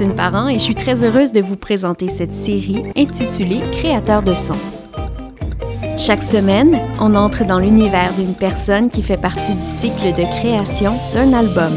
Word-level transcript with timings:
et 0.00 0.58
je 0.58 0.62
suis 0.62 0.76
très 0.76 1.02
heureuse 1.02 1.32
de 1.32 1.40
vous 1.40 1.56
présenter 1.56 2.06
cette 2.06 2.32
série 2.32 2.84
intitulée 2.96 3.60
Créateur 3.72 4.22
de 4.22 4.32
son. 4.32 4.54
Chaque 5.96 6.22
semaine, 6.22 6.78
on 7.00 7.16
entre 7.16 7.44
dans 7.44 7.58
l'univers 7.58 8.12
d'une 8.14 8.34
personne 8.34 8.90
qui 8.90 9.02
fait 9.02 9.20
partie 9.20 9.54
du 9.54 9.60
cycle 9.60 10.14
de 10.14 10.22
création 10.38 10.94
d'un 11.14 11.32
album. 11.32 11.72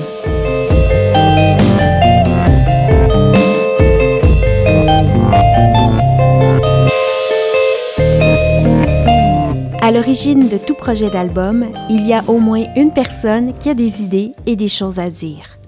À 9.82 9.92
l'origine 9.92 10.48
de 10.48 10.58
tout 10.58 10.76
projet 10.76 11.10
d'album, 11.10 11.66
il 11.90 12.06
y 12.06 12.14
a 12.14 12.22
au 12.28 12.38
moins 12.38 12.66
une 12.76 12.94
personne 12.94 13.58
qui 13.58 13.72
a 13.72 13.74
des 13.74 14.04
idées 14.04 14.34
et 14.46 14.56
des 14.56 14.68
choses 14.68 15.00
à 15.00 15.10
dire. 15.10 15.61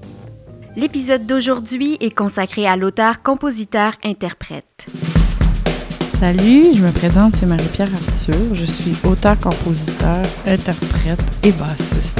L'épisode 0.75 1.27
d'aujourd'hui 1.27 1.97
est 1.99 2.09
consacré 2.09 2.65
à 2.65 2.75
l'auteur, 2.75 3.21
compositeur, 3.21 3.93
interprète. 4.03 4.87
Salut, 6.09 6.63
je 6.75 6.81
me 6.81 6.91
présente, 6.91 7.35
c'est 7.35 7.45
Marie-Pierre 7.45 7.93
Arthur. 7.93 8.55
Je 8.55 8.65
suis 8.65 8.95
auteur, 9.07 9.39
compositeur, 9.39 10.23
interprète 10.47 11.23
et 11.43 11.51
bassiste. 11.51 12.19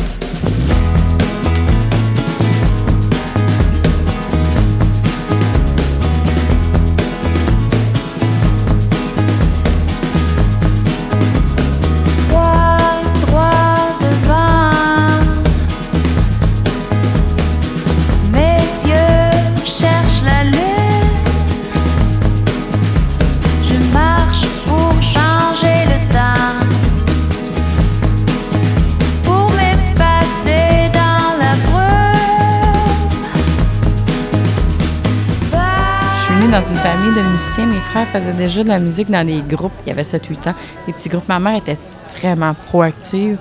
Dans 36.53 36.61
une 36.61 36.75
famille 36.75 37.15
de 37.15 37.21
musiciens. 37.31 37.65
Mes 37.65 37.79
frères 37.79 38.07
faisaient 38.09 38.31
déjà 38.31 38.61
de 38.61 38.67
la 38.67 38.77
musique 38.77 39.09
dans 39.09 39.25
des 39.25 39.41
groupes. 39.41 39.71
Il 39.87 39.89
y 39.89 39.91
avait 39.91 40.03
7-8 40.03 40.49
ans. 40.49 40.53
Des 40.85 40.93
petits 40.93 41.09
groupes. 41.09 41.27
Ma 41.27 41.39
mère 41.39 41.55
était 41.55 41.79
vraiment 42.15 42.53
proactive. 42.53 43.39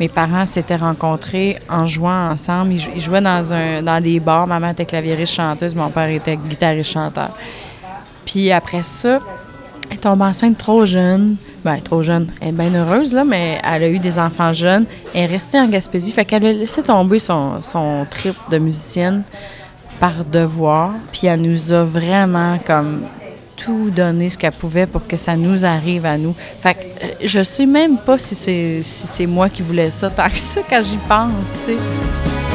Mes 0.00 0.08
parents 0.08 0.44
s'étaient 0.44 0.74
rencontrés 0.74 1.56
en 1.70 1.86
jouant 1.86 2.30
ensemble. 2.30 2.72
Ils 2.72 3.00
jouaient 3.00 3.20
dans, 3.20 3.52
un, 3.52 3.80
dans 3.80 4.02
des 4.02 4.18
bars. 4.18 4.48
Ma 4.48 4.58
mère 4.58 4.70
était 4.70 4.86
claviériste 4.86 5.34
chanteuse. 5.34 5.76
Mon 5.76 5.90
père 5.90 6.08
était 6.08 6.34
guitariste 6.36 6.90
chanteur. 6.90 7.30
Puis 8.26 8.50
après 8.50 8.82
ça, 8.82 9.20
elle 9.88 9.98
tombe 9.98 10.22
enceinte 10.22 10.58
trop 10.58 10.84
jeune. 10.84 11.36
Ben, 11.64 11.80
trop 11.80 12.02
jeune. 12.02 12.26
Elle 12.40 12.48
est 12.48 12.52
bien 12.52 12.74
heureuse, 12.74 13.12
là, 13.12 13.22
mais 13.22 13.60
elle 13.62 13.84
a 13.84 13.88
eu 13.88 14.00
des 14.00 14.18
enfants 14.18 14.52
jeunes. 14.52 14.84
Elle 15.14 15.20
est 15.20 15.26
restée 15.26 15.60
en 15.60 15.68
Gaspésie. 15.68 16.10
Fait 16.10 16.24
qu'elle 16.24 16.44
a 16.44 16.52
laissé 16.52 16.82
tomber 16.82 17.20
son, 17.20 17.62
son 17.62 18.04
trip 18.10 18.34
de 18.50 18.58
musicienne 18.58 19.22
par 20.00 20.24
devoir. 20.24 20.92
Puis 21.12 21.26
elle 21.26 21.42
nous 21.42 21.72
a 21.72 21.84
vraiment 21.84 22.58
comme 22.66 23.02
tout 23.56 23.90
donné 23.90 24.30
ce 24.30 24.38
qu'elle 24.38 24.52
pouvait 24.52 24.86
pour 24.86 25.06
que 25.06 25.16
ça 25.16 25.36
nous 25.36 25.64
arrive 25.64 26.06
à 26.06 26.16
nous. 26.16 26.34
Fait 26.62 26.74
que 26.74 26.80
euh, 26.80 27.08
je 27.24 27.42
sais 27.42 27.66
même 27.66 27.98
pas 27.98 28.18
si 28.18 28.34
c'est 28.34 28.80
si 28.82 29.06
c'est 29.06 29.26
moi 29.26 29.48
qui 29.48 29.62
voulais 29.62 29.90
ça 29.90 30.10
tant 30.10 30.28
que 30.28 30.38
ça 30.38 30.60
quand 30.68 30.82
j'y 30.82 30.98
pense, 31.08 31.32
tu 31.64 31.72
sais. 31.72 32.47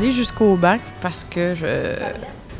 Suis 0.00 0.12
jusqu'au 0.12 0.56
bac 0.56 0.80
parce 1.00 1.24
que 1.24 1.54
je 1.54 1.94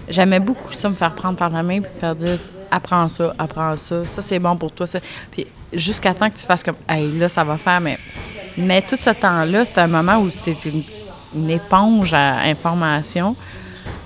j'aimais 0.09 0.41
beaucoup 0.41 0.72
ça, 0.72 0.88
me 0.88 0.94
faire 0.94 1.15
prendre 1.15 1.37
par 1.37 1.50
la 1.50 1.62
main 1.62 1.81
puis 1.81 1.91
me 1.94 2.00
faire 2.00 2.15
dire 2.15 2.38
apprends 2.70 3.09
ça, 3.09 3.34
apprends 3.38 3.76
ça, 3.76 4.04
ça 4.06 4.22
c'est 4.22 4.38
bon 4.38 4.56
pour 4.56 4.72
toi. 4.72 4.87
Puis 5.31 5.47
jusqu'à 5.72 6.15
temps 6.15 6.31
que 6.31 6.37
tu 6.37 6.44
fasses 6.44 6.62
comme 6.62 6.76
hey, 6.88 7.10
là, 7.19 7.28
ça 7.28 7.44
va 7.44 7.56
faire, 7.56 7.81
mais, 7.81 7.98
mais 8.56 8.82
tout 8.82 8.97
ce 8.98 9.10
temps-là, 9.10 9.65
c'était 9.65 9.82
un 9.82 9.87
moment 9.87 10.19
où 10.19 10.31
c'était 10.31 10.56
une, 10.69 10.82
éponge 11.48 12.12
à 12.12 12.41
information. 12.41 13.34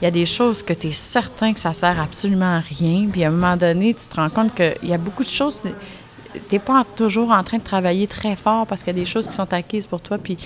Il 0.00 0.04
y 0.04 0.08
a 0.08 0.10
des 0.12 0.26
choses 0.26 0.62
que 0.62 0.72
tu 0.72 0.88
es 0.88 0.92
certain 0.92 1.52
que 1.52 1.58
ça 1.58 1.72
sert 1.72 2.00
absolument 2.00 2.56
à 2.56 2.60
rien. 2.60 3.08
Puis 3.10 3.24
à 3.24 3.28
un 3.28 3.30
moment 3.30 3.56
donné, 3.56 3.94
tu 3.94 4.06
te 4.06 4.14
rends 4.14 4.28
compte 4.28 4.54
qu'il 4.54 4.88
y 4.88 4.94
a 4.94 4.98
beaucoup 4.98 5.24
de 5.24 5.28
choses 5.28 5.62
tu 6.36 6.54
n'es 6.54 6.58
pas 6.58 6.84
toujours 6.96 7.30
en 7.30 7.42
train 7.42 7.58
de 7.58 7.62
travailler 7.62 8.06
très 8.06 8.36
fort 8.36 8.66
parce 8.66 8.82
qu'il 8.82 8.96
y 8.96 9.00
a 9.00 9.02
des 9.02 9.08
choses 9.08 9.26
qui 9.26 9.34
sont 9.34 9.52
acquises 9.52 9.86
pour 9.86 10.00
toi. 10.00 10.18
Puis 10.18 10.36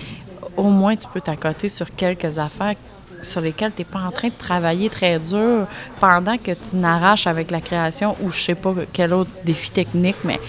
au 0.56 0.64
moins 0.64 0.96
tu 0.96 1.06
peux 1.12 1.20
t'accoter 1.20 1.68
sur 1.68 1.94
quelques 1.94 2.38
affaires 2.38 2.74
sur 3.22 3.40
lesquelles 3.40 3.72
tu 3.72 3.82
n'es 3.82 3.84
pas 3.84 4.00
en 4.00 4.10
train 4.10 4.28
de 4.28 4.34
travailler 4.34 4.88
très 4.88 5.18
dur 5.18 5.66
pendant 5.98 6.36
que 6.36 6.52
tu 6.52 6.76
n'arraches 6.76 7.26
avec 7.26 7.50
la 7.50 7.60
création 7.60 8.16
ou 8.20 8.30
je 8.30 8.40
sais 8.40 8.54
pas 8.54 8.72
quel 8.92 9.12
autre 9.12 9.30
défi 9.44 9.70
technique, 9.70 10.16
mais 10.24 10.40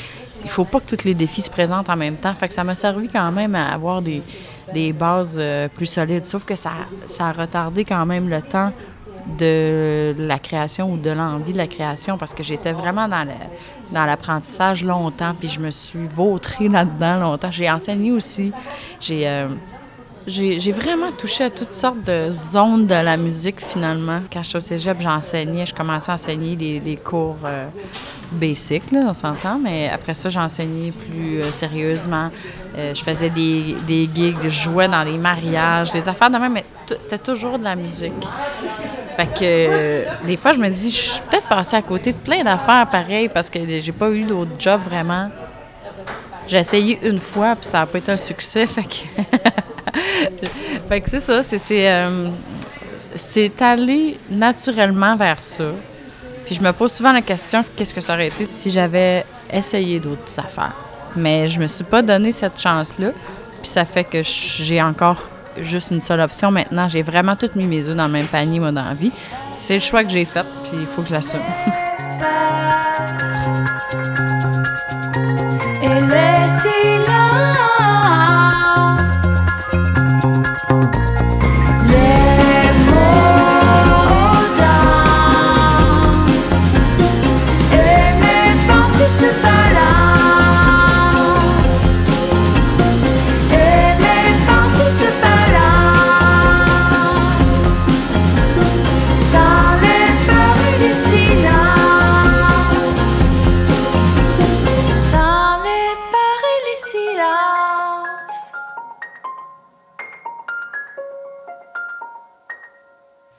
il 0.43 0.49
faut 0.49 0.65
pas 0.65 0.79
que 0.79 0.95
tous 0.95 1.05
les 1.05 1.13
défis 1.13 1.41
se 1.41 1.49
présentent 1.49 1.89
en 1.89 1.95
même 1.95 2.15
temps. 2.15 2.33
Fait 2.33 2.47
que 2.47 2.53
ça 2.53 2.63
m'a 2.63 2.75
servi 2.75 3.09
quand 3.09 3.31
même 3.31 3.55
à 3.55 3.73
avoir 3.73 4.01
des, 4.01 4.23
bases 4.93 5.37
euh, 5.39 5.67
plus 5.67 5.85
solides. 5.85 6.25
Sauf 6.25 6.45
que 6.45 6.55
ça, 6.55 6.71
ça 7.07 7.27
a 7.27 7.31
retardé 7.31 7.85
quand 7.85 8.05
même 8.05 8.29
le 8.29 8.41
temps 8.41 8.71
de 9.37 10.15
la 10.17 10.39
création 10.39 10.91
ou 10.91 10.97
de 10.97 11.11
l'envie 11.11 11.53
de 11.53 11.57
la 11.57 11.67
création 11.67 12.17
parce 12.17 12.33
que 12.33 12.41
j'étais 12.41 12.71
vraiment 12.71 13.07
dans 13.07 13.27
dans 13.91 14.05
l'apprentissage 14.05 14.83
longtemps 14.83 15.33
puis 15.39 15.47
je 15.47 15.59
me 15.59 15.69
suis 15.69 16.07
vautrée 16.07 16.69
là-dedans 16.69 17.19
longtemps. 17.19 17.51
J'ai 17.51 17.69
enseigné 17.69 18.11
aussi. 18.11 18.51
J'ai 18.99 19.27
euh, 19.27 19.47
j'ai 20.27 20.71
vraiment 20.71 21.11
touché 21.11 21.45
à 21.45 21.49
toutes 21.49 21.71
sortes 21.71 22.03
de 22.03 22.29
zones 22.29 22.85
de 22.85 22.93
la 22.93 23.17
musique, 23.17 23.59
finalement. 23.59 24.21
Quand 24.31 24.43
j'étais 24.43 24.57
au 24.57 24.61
cégep, 24.61 25.01
j'enseignais, 25.01 25.65
je 25.65 25.73
commençais 25.73 26.11
à 26.11 26.15
enseigner 26.15 26.79
des, 26.79 26.95
cours 26.97 27.37
euh, 27.43 27.65
basiques, 28.31 28.83
on 28.93 29.13
s'entend, 29.15 29.57
mais 29.57 29.89
après 29.89 30.13
ça, 30.13 30.29
j'enseignais 30.29 30.91
plus 30.91 31.41
euh, 31.41 31.51
sérieusement. 31.51 32.29
Euh, 32.77 32.93
je 32.93 33.03
faisais 33.03 33.29
des, 33.29 33.75
gigs, 34.13 34.37
je 34.43 34.49
jouais 34.49 34.87
dans 34.87 35.03
des 35.03 35.17
mariages, 35.17 35.89
des 35.89 36.07
affaires 36.07 36.29
de 36.29 36.37
même, 36.37 36.53
mais 36.53 36.65
c'était 36.99 37.17
toujours 37.17 37.57
de 37.57 37.63
la 37.63 37.75
musique. 37.75 38.13
Fait 39.17 39.27
que 39.27 40.25
des 40.25 40.37
fois, 40.37 40.53
je 40.53 40.59
me 40.59 40.69
dis, 40.69 40.91
je 40.91 40.95
suis 40.95 41.21
peut-être 41.29 41.47
passée 41.47 41.75
à 41.75 41.81
côté 41.81 42.13
de 42.13 42.17
plein 42.17 42.43
d'affaires 42.43 42.87
pareilles 42.87 43.29
parce 43.29 43.49
que 43.49 43.59
j'ai 43.59 43.91
pas 43.91 44.09
eu 44.11 44.23
d'autre 44.23 44.51
job 44.59 44.81
vraiment. 44.85 45.29
J'ai 46.47 46.57
essayé 46.57 46.99
une 47.03 47.19
fois, 47.19 47.55
puis 47.55 47.65
ça 47.65 47.79
n'a 47.79 47.85
pas 47.85 47.97
été 47.97 48.11
un 48.11 48.17
succès, 48.17 48.65
fait 48.67 48.83
que... 48.83 49.21
fait 50.89 51.01
que 51.01 51.09
c'est 51.09 51.19
ça, 51.19 51.41
euh, 51.71 52.29
c'est 53.15 53.61
allé 53.61 54.17
naturellement 54.29 55.15
vers 55.15 55.41
ça. 55.41 55.65
Puis 56.45 56.55
je 56.55 56.61
me 56.61 56.71
pose 56.71 56.91
souvent 56.91 57.13
la 57.13 57.21
question 57.21 57.63
qu'est-ce 57.75 57.93
que 57.93 58.01
ça 58.01 58.13
aurait 58.13 58.27
été 58.27 58.45
si 58.45 58.71
j'avais 58.71 59.25
essayé 59.51 59.99
d'autres 59.99 60.39
affaires? 60.39 60.73
Mais 61.15 61.49
je 61.49 61.59
me 61.59 61.67
suis 61.67 61.83
pas 61.83 62.01
donné 62.01 62.31
cette 62.31 62.59
chance-là. 62.59 63.11
Puis 63.61 63.69
ça 63.69 63.85
fait 63.85 64.03
que 64.03 64.21
j'ai 64.23 64.81
encore 64.81 65.29
juste 65.59 65.91
une 65.91 66.01
seule 66.01 66.21
option 66.21 66.51
maintenant. 66.51 66.87
J'ai 66.87 67.01
vraiment 67.01 67.35
toutes 67.35 67.55
mis 67.55 67.65
mes 67.65 67.87
œufs 67.87 67.95
dans 67.95 68.07
le 68.07 68.13
même 68.13 68.27
panier, 68.27 68.59
moi, 68.59 68.71
dans 68.71 68.85
la 68.85 68.93
vie. 68.93 69.11
C'est 69.53 69.75
le 69.75 69.81
choix 69.81 70.03
que 70.03 70.09
j'ai 70.09 70.25
fait, 70.25 70.45
puis 70.63 70.79
il 70.79 70.85
faut 70.85 71.01
que 71.01 71.09
je 71.09 71.13
l'assume. 71.13 71.41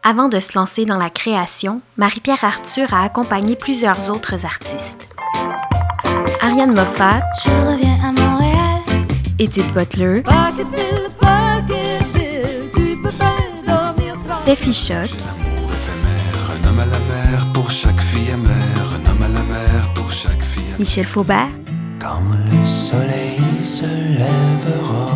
Avant 0.04 0.28
de 0.28 0.40
se 0.40 0.58
lancer 0.58 0.84
dans 0.84 0.98
la 0.98 1.10
création, 1.10 1.80
Marie-Pierre 1.96 2.42
Arthur 2.44 2.92
a 2.92 3.04
accompagné 3.04 3.54
plusieurs 3.54 4.10
autres 4.10 4.44
artistes. 4.44 5.08
Ariane 6.40 6.74
Moffat, 6.74 7.20
Je 7.44 7.50
reviens 7.50 7.98
à 8.02 8.10
Montréal. 8.10 8.80
Edith 9.38 9.72
Butler, 9.72 10.22
Pocketville, 10.22 11.08
Pocketville, 11.20 12.70
tu 12.74 12.96
peux 13.00 13.10
pas 13.10 13.36
dormir 13.66 14.14
tranquille. 14.28 14.42
Steffi 14.56 14.72
Choc, 14.72 15.10
L'amour 15.24 15.70
éphémère, 15.70 16.50
un 16.50 16.68
homme 16.68 16.80
à 16.80 16.86
la 16.86 16.98
mer 16.98 17.52
pour 17.54 17.70
chaque 17.70 18.00
fille 18.00 18.30
amère, 18.32 18.52
un 19.06 19.10
homme 19.10 19.22
à 19.22 19.28
la 19.28 19.44
mer 19.44 19.94
pour 19.94 20.10
chaque 20.10 20.42
fille 20.42 20.64
amère. 20.66 20.78
Michel 20.80 21.06
Faubert, 21.06 21.48
Quand 22.00 22.20
le 22.50 22.66
soleil 22.66 23.38
se 23.62 23.84
lèvera, 23.84 25.10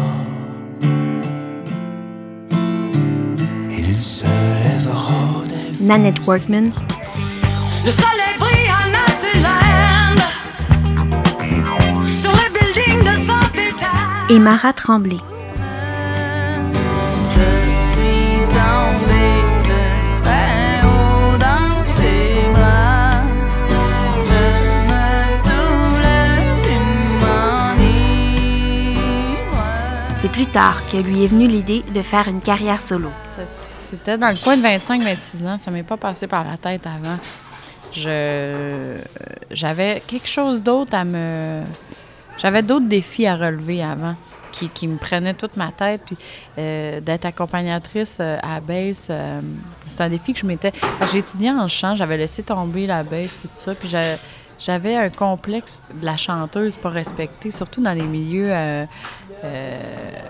Nanette 5.86 6.18
Workman, 6.26 6.72
Le 7.84 7.92
soleil 7.92 8.36
brille 8.40 8.70
en 8.72 8.86
Naziland. 8.90 10.20
Sur 12.16 12.32
les 12.32 12.50
buildings 12.58 13.04
de 13.04 13.14
son 13.24 13.44
état. 13.54 13.98
et 14.28 14.38
Mara 14.40 14.72
Tremblay. 14.72 15.18
Je 17.30 17.46
suis 17.92 18.34
tombée 18.48 19.42
de 19.62 19.80
très 20.22 20.82
haut 20.82 21.38
dans 21.38 21.78
tes 21.94 22.50
bras. 22.52 23.22
Je 24.26 24.44
me 24.88 25.06
saoule, 25.44 26.08
tu 26.64 26.74
m'enivres. 27.76 28.58
C'est 30.20 30.32
plus 30.32 30.46
tard 30.46 30.84
que 30.86 30.96
lui 30.96 31.22
est 31.22 31.28
venue 31.28 31.46
l'idée 31.46 31.84
de 31.94 32.02
faire 32.02 32.26
une 32.26 32.40
carrière 32.40 32.80
solo. 32.80 33.10
Ça, 33.26 33.42
C'était 33.88 34.18
dans 34.18 34.28
le 34.28 34.42
coin 34.42 34.56
de 34.56 34.62
25-26 34.62 35.46
ans. 35.46 35.58
Ça 35.58 35.70
m'est 35.70 35.82
pas 35.82 35.96
passé 35.96 36.26
par 36.26 36.44
la 36.44 36.56
tête 36.56 36.86
avant. 36.86 37.18
Je 37.92 38.98
j'avais 39.50 40.02
quelque 40.06 40.28
chose 40.28 40.62
d'autre 40.62 40.94
à 40.94 41.04
me 41.04 41.62
j'avais 42.38 42.62
d'autres 42.62 42.88
défis 42.88 43.26
à 43.26 43.36
relever 43.36 43.82
avant 43.82 44.16
qui, 44.52 44.68
qui 44.68 44.88
me 44.88 44.96
prenaient 44.96 45.34
toute 45.34 45.56
ma 45.56 45.70
tête 45.70 46.02
puis 46.04 46.16
euh, 46.58 47.00
d'être 47.00 47.26
accompagnatrice 47.26 48.18
euh, 48.20 48.38
à 48.42 48.54
la 48.54 48.60
baisse 48.60 49.06
euh, 49.10 49.40
c'est 49.88 50.02
un 50.02 50.08
défi 50.08 50.32
que 50.32 50.40
je 50.40 50.46
m'étais 50.46 50.72
j'ai 51.12 51.18
étudié 51.18 51.50
en 51.50 51.68
chant 51.68 51.94
j'avais 51.94 52.16
laissé 52.16 52.42
tomber 52.42 52.86
la 52.86 53.04
baisse 53.04 53.36
tout 53.40 53.48
ça 53.52 53.74
puis 53.74 53.88
j'avais 54.58 54.96
un 54.96 55.10
complexe 55.10 55.82
de 55.94 56.04
la 56.04 56.16
chanteuse 56.16 56.76
pas 56.76 56.90
respectée 56.90 57.50
surtout 57.50 57.80
dans 57.80 57.94
les 57.94 58.02
milieux 58.02 58.50
euh, 59.44 59.80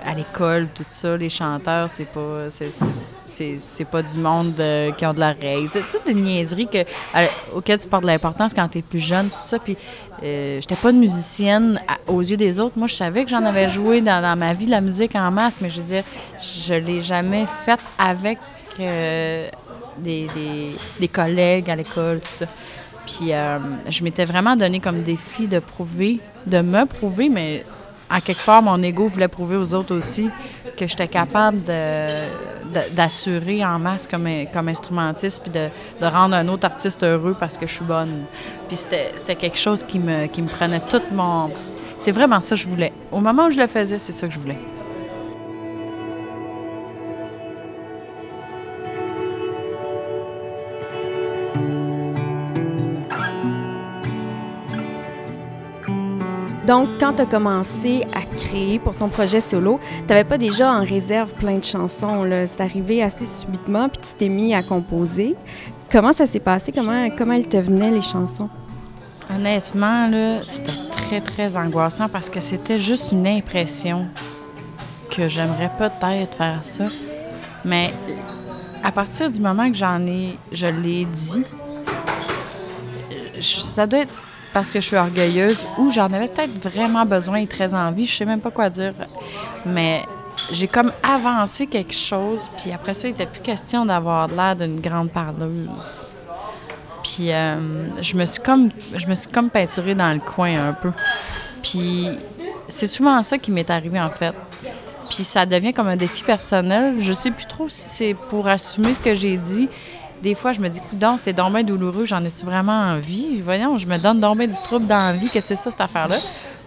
à 0.05 0.15
l'école, 0.15 0.69
tout 0.75 0.85
ça, 0.89 1.17
les 1.17 1.29
chanteurs, 1.29 1.89
c'est 1.91 2.05
pas 2.07 2.49
c'est, 2.51 3.85
pas 3.85 4.03
du 4.03 4.17
monde 4.17 4.59
euh, 4.61 4.91
qui 4.93 5.05
ont 5.07 5.13
de 5.13 5.21
l'oreille. 5.21 5.69
C'est 5.73 5.85
ça 5.85 5.99
des 6.07 6.15
niaiseries 6.15 6.67
que, 6.69 6.79
à- 7.15 7.25
auxquelles 7.55 7.79
tu 7.79 7.87
portes 7.87 8.03
de 8.03 8.09
l'importance 8.09 8.53
quand 8.55 8.67
tu 8.69 8.79
es 8.79 8.83
plus 8.83 8.99
jeune, 8.99 9.29
tout 9.29 9.37
ça. 9.45 9.59
Puis, 9.59 9.77
euh, 10.23 10.59
j'étais 10.61 10.75
pas 10.77 10.91
une 10.91 11.01
musicienne 11.01 11.81
aux 12.09 12.21
yeux 12.23 12.37
des 12.37 12.59
autres. 12.59 12.79
Moi, 12.79 12.87
je 12.89 12.95
savais 12.95 13.25
que 13.25 13.31
j'en 13.31 13.45
avais 13.45 13.69
joué 13.69 14.01
dans, 14.01 14.39
ma 14.39 14.53
vie 14.55 14.67
de 14.67 14.71
la 14.71 14.81
musique 14.81 15.15
en 15.15 15.31
masse, 15.31 15.61
mais 15.61 15.69
je 15.71 15.81
veux 15.81 15.87
dire, 15.87 16.05
je 16.67 16.75
l'ai 16.75 17.03
jamais 17.03 17.45
faite 17.65 17.81
avec 17.99 18.39
euh, 18.81 19.49
des, 19.99 20.27
des- 20.35 20.77
des 20.99 21.09
collègues 21.09 21.71
à 21.71 21.77
l'école, 21.77 22.21
tout 22.21 22.29
ça. 22.33 22.47
Puis 23.07 23.33
euh, 23.33 23.59
je 23.89 24.03
m'étais 24.03 24.25
vraiment 24.25 24.57
donné 24.57 24.81
comme 24.81 25.03
défi 25.03 25.47
de 25.47 25.59
prouver, 25.61 26.19
de 26.47 26.61
me 26.61 26.85
prouver, 26.87 27.29
mais 27.29 27.65
à 28.09 28.21
quelque 28.21 28.45
part, 28.45 28.63
mon 28.63 28.83
ego 28.83 29.09
voulait 29.09 29.29
prouver 29.29 29.57
aux 29.57 29.75
autres 29.75 29.95
aussi 29.95 30.31
que 30.77 30.87
j'étais 30.87 31.09
capable 31.09 31.59
d'assurer 32.93 33.65
en 33.65 33.79
masse 33.79 34.07
comme, 34.07 34.27
instrumentiste, 34.69 35.43
puis 35.43 35.51
de, 35.51 36.07
rendre 36.07 36.37
un 36.37 36.47
autre 36.49 36.67
artiste 36.67 37.03
heureux 37.03 37.37
parce 37.39 37.59
que 37.59 37.67
je 37.67 37.73
suis 37.73 37.85
bonne. 37.85 38.25
Puis 38.69 38.77
c'était 38.77 39.13
c'était 39.17 39.37
quelque 39.37 39.59
chose 39.59 39.83
qui 39.83 39.99
me, 39.99 40.27
qui 40.27 40.43
me 40.43 40.49
prenait 40.49 40.81
tout 40.81 41.03
mon... 41.13 41.51
C'est 42.01 42.13
vraiment 42.13 42.41
ça 42.41 42.51
que 42.51 42.61
je 42.61 42.69
voulais. 42.69 42.93
Au 43.11 43.21
moment 43.21 43.47
où 43.47 43.51
je 43.51 43.59
le 43.59 43.67
faisais, 43.67 43.99
c'est 43.99 44.13
ça 44.13 44.27
que 44.27 44.35
je 44.35 44.39
voulais. 44.39 44.59
Donc, 56.67 56.89
quand 56.99 57.13
tu 57.13 57.23
as 57.23 57.27
commencé 57.27 58.05
à 58.13 58.23
créer 58.23 58.81
pour 58.81 58.97
ton 58.97 59.09
projet 59.09 59.41
solo, 59.41 59.79
tu 60.01 60.07
n'avais 60.09 60.25
pas 60.25 60.37
déjà 60.37 60.73
en 60.73 60.85
réserve 60.85 61.33
plein 61.35 61.59
de 61.59 61.65
chansons. 61.65 62.29
C'est 62.47 62.61
arrivé 62.61 63.05
assez 63.05 63.25
subitement, 63.25 63.89
puis 63.89 64.01
tu 64.03 64.15
t'es 64.15 64.29
mis 64.29 64.53
à 64.53 64.65
composer. 64.65 65.37
Comment 65.93 66.13
ça 66.13 66.27
s'est 66.27 66.41
passé? 66.41 66.73
Comment, 66.73 67.09
comment 67.17 67.35
elles 67.35 67.47
te 67.47 67.57
venaient, 67.57 67.93
les 67.93 68.03
chansons? 68.03 68.49
Honnêtement, 69.33 70.11
c'était 70.49 70.73
très, 70.91 71.21
très 71.21 71.57
angoissant 71.57 72.09
parce 72.09 72.29
que 72.29 72.41
c'était 72.41 72.81
juste 72.81 73.13
une 73.13 73.29
impression 73.29 74.07
que 75.09 75.29
j'aimerais 75.29 75.71
peut-être 75.79 76.37
faire 76.37 76.61
ça. 76.65 76.87
Mais 77.65 77.93
à 78.83 78.91
partir 78.91 79.31
du 79.31 79.39
moment 79.39 79.71
que 79.71 79.77
j'en 79.77 80.05
ai, 80.05 80.37
je 80.51 80.67
l'ai 80.67 81.05
dit, 81.05 81.45
ça 83.41 83.87
doit 83.87 84.01
être 84.01 84.13
parce 84.57 84.71
que 84.71 84.81
je 84.81 84.87
suis 84.87 84.97
orgueilleuse 84.97 85.67
ou 85.77 85.93
j'en 85.93 86.11
avais 86.15 86.29
peut-être 86.29 86.67
vraiment 86.67 87.05
besoin 87.05 87.41
et 87.41 87.47
très 87.47 87.75
envie, 87.75 88.07
je 88.07 88.17
sais 88.17 88.25
même 88.25 88.41
pas 88.41 88.51
quoi 88.51 88.71
dire. 88.71 88.95
Mais 89.67 90.01
j'ai 90.51 90.67
comme 90.67 90.91
avancé 91.03 91.67
quelque 91.67 91.93
chose, 91.93 92.51
puis 92.57 92.73
après 92.73 92.95
ça, 92.95 93.07
il 93.07 93.11
n'était 93.11 93.27
plus 93.27 93.43
question 93.43 93.85
d'avoir 93.85 94.29
l'air 94.29 94.57
d'une 94.57 94.81
grande 94.81 95.11
parleuse. 95.11 95.69
Puis 97.05 97.35
euh, 97.35 98.01
je 98.01 98.17
me 98.17 98.25
suis 98.25 98.43
comme 98.43 98.71
je 98.95 99.07
me 99.07 99.15
suis 99.15 99.29
comme 99.29 99.51
peinturée 99.51 99.95
dans 99.95 100.11
le 100.15 100.21
coin 100.21 100.69
un 100.69 100.73
peu. 100.73 100.91
Puis 101.63 102.09
c'est 102.67 102.89
souvent 102.89 103.23
ça 103.25 103.37
qui 103.37 103.51
m'est 103.51 103.69
arrivé 103.69 104.01
en 104.01 104.09
fait. 104.09 104.35
Puis 105.11 105.23
ça 105.25 105.45
devient 105.45 105.75
comme 105.75 105.89
un 105.89 105.97
défi 105.97 106.23
personnel. 106.23 106.95
Je 106.99 107.13
sais 107.13 107.31
plus 107.31 107.45
trop 107.45 107.69
si 107.69 107.91
c'est 107.91 108.15
pour 108.31 108.49
assumer 108.49 108.95
ce 108.95 109.01
que 109.01 109.15
j'ai 109.15 109.37
dit. 109.37 109.69
Des 110.23 110.35
fois, 110.35 110.53
je 110.53 110.61
me 110.61 110.69
dis, 110.69 110.81
coudon, 110.81 111.17
c'est 111.21 111.33
bien 111.35 111.63
douloureux, 111.63 112.05
j'en 112.07 112.25
ai-tu 112.25 112.45
vraiment 112.45 112.93
envie? 112.93 113.41
Voyons, 113.43 113.79
je 113.79 113.87
me 113.87 113.99
donne 113.99 114.21
bien 114.21 114.47
du 114.47 114.61
trouble 114.63 114.87
dans 114.87 114.99
la 114.99 115.13
vie, 115.13 115.29
que 115.29 115.41
c'est 115.41 115.57
ça, 115.57 115.71
cette 115.71 115.81
affaire-là. 115.81 116.17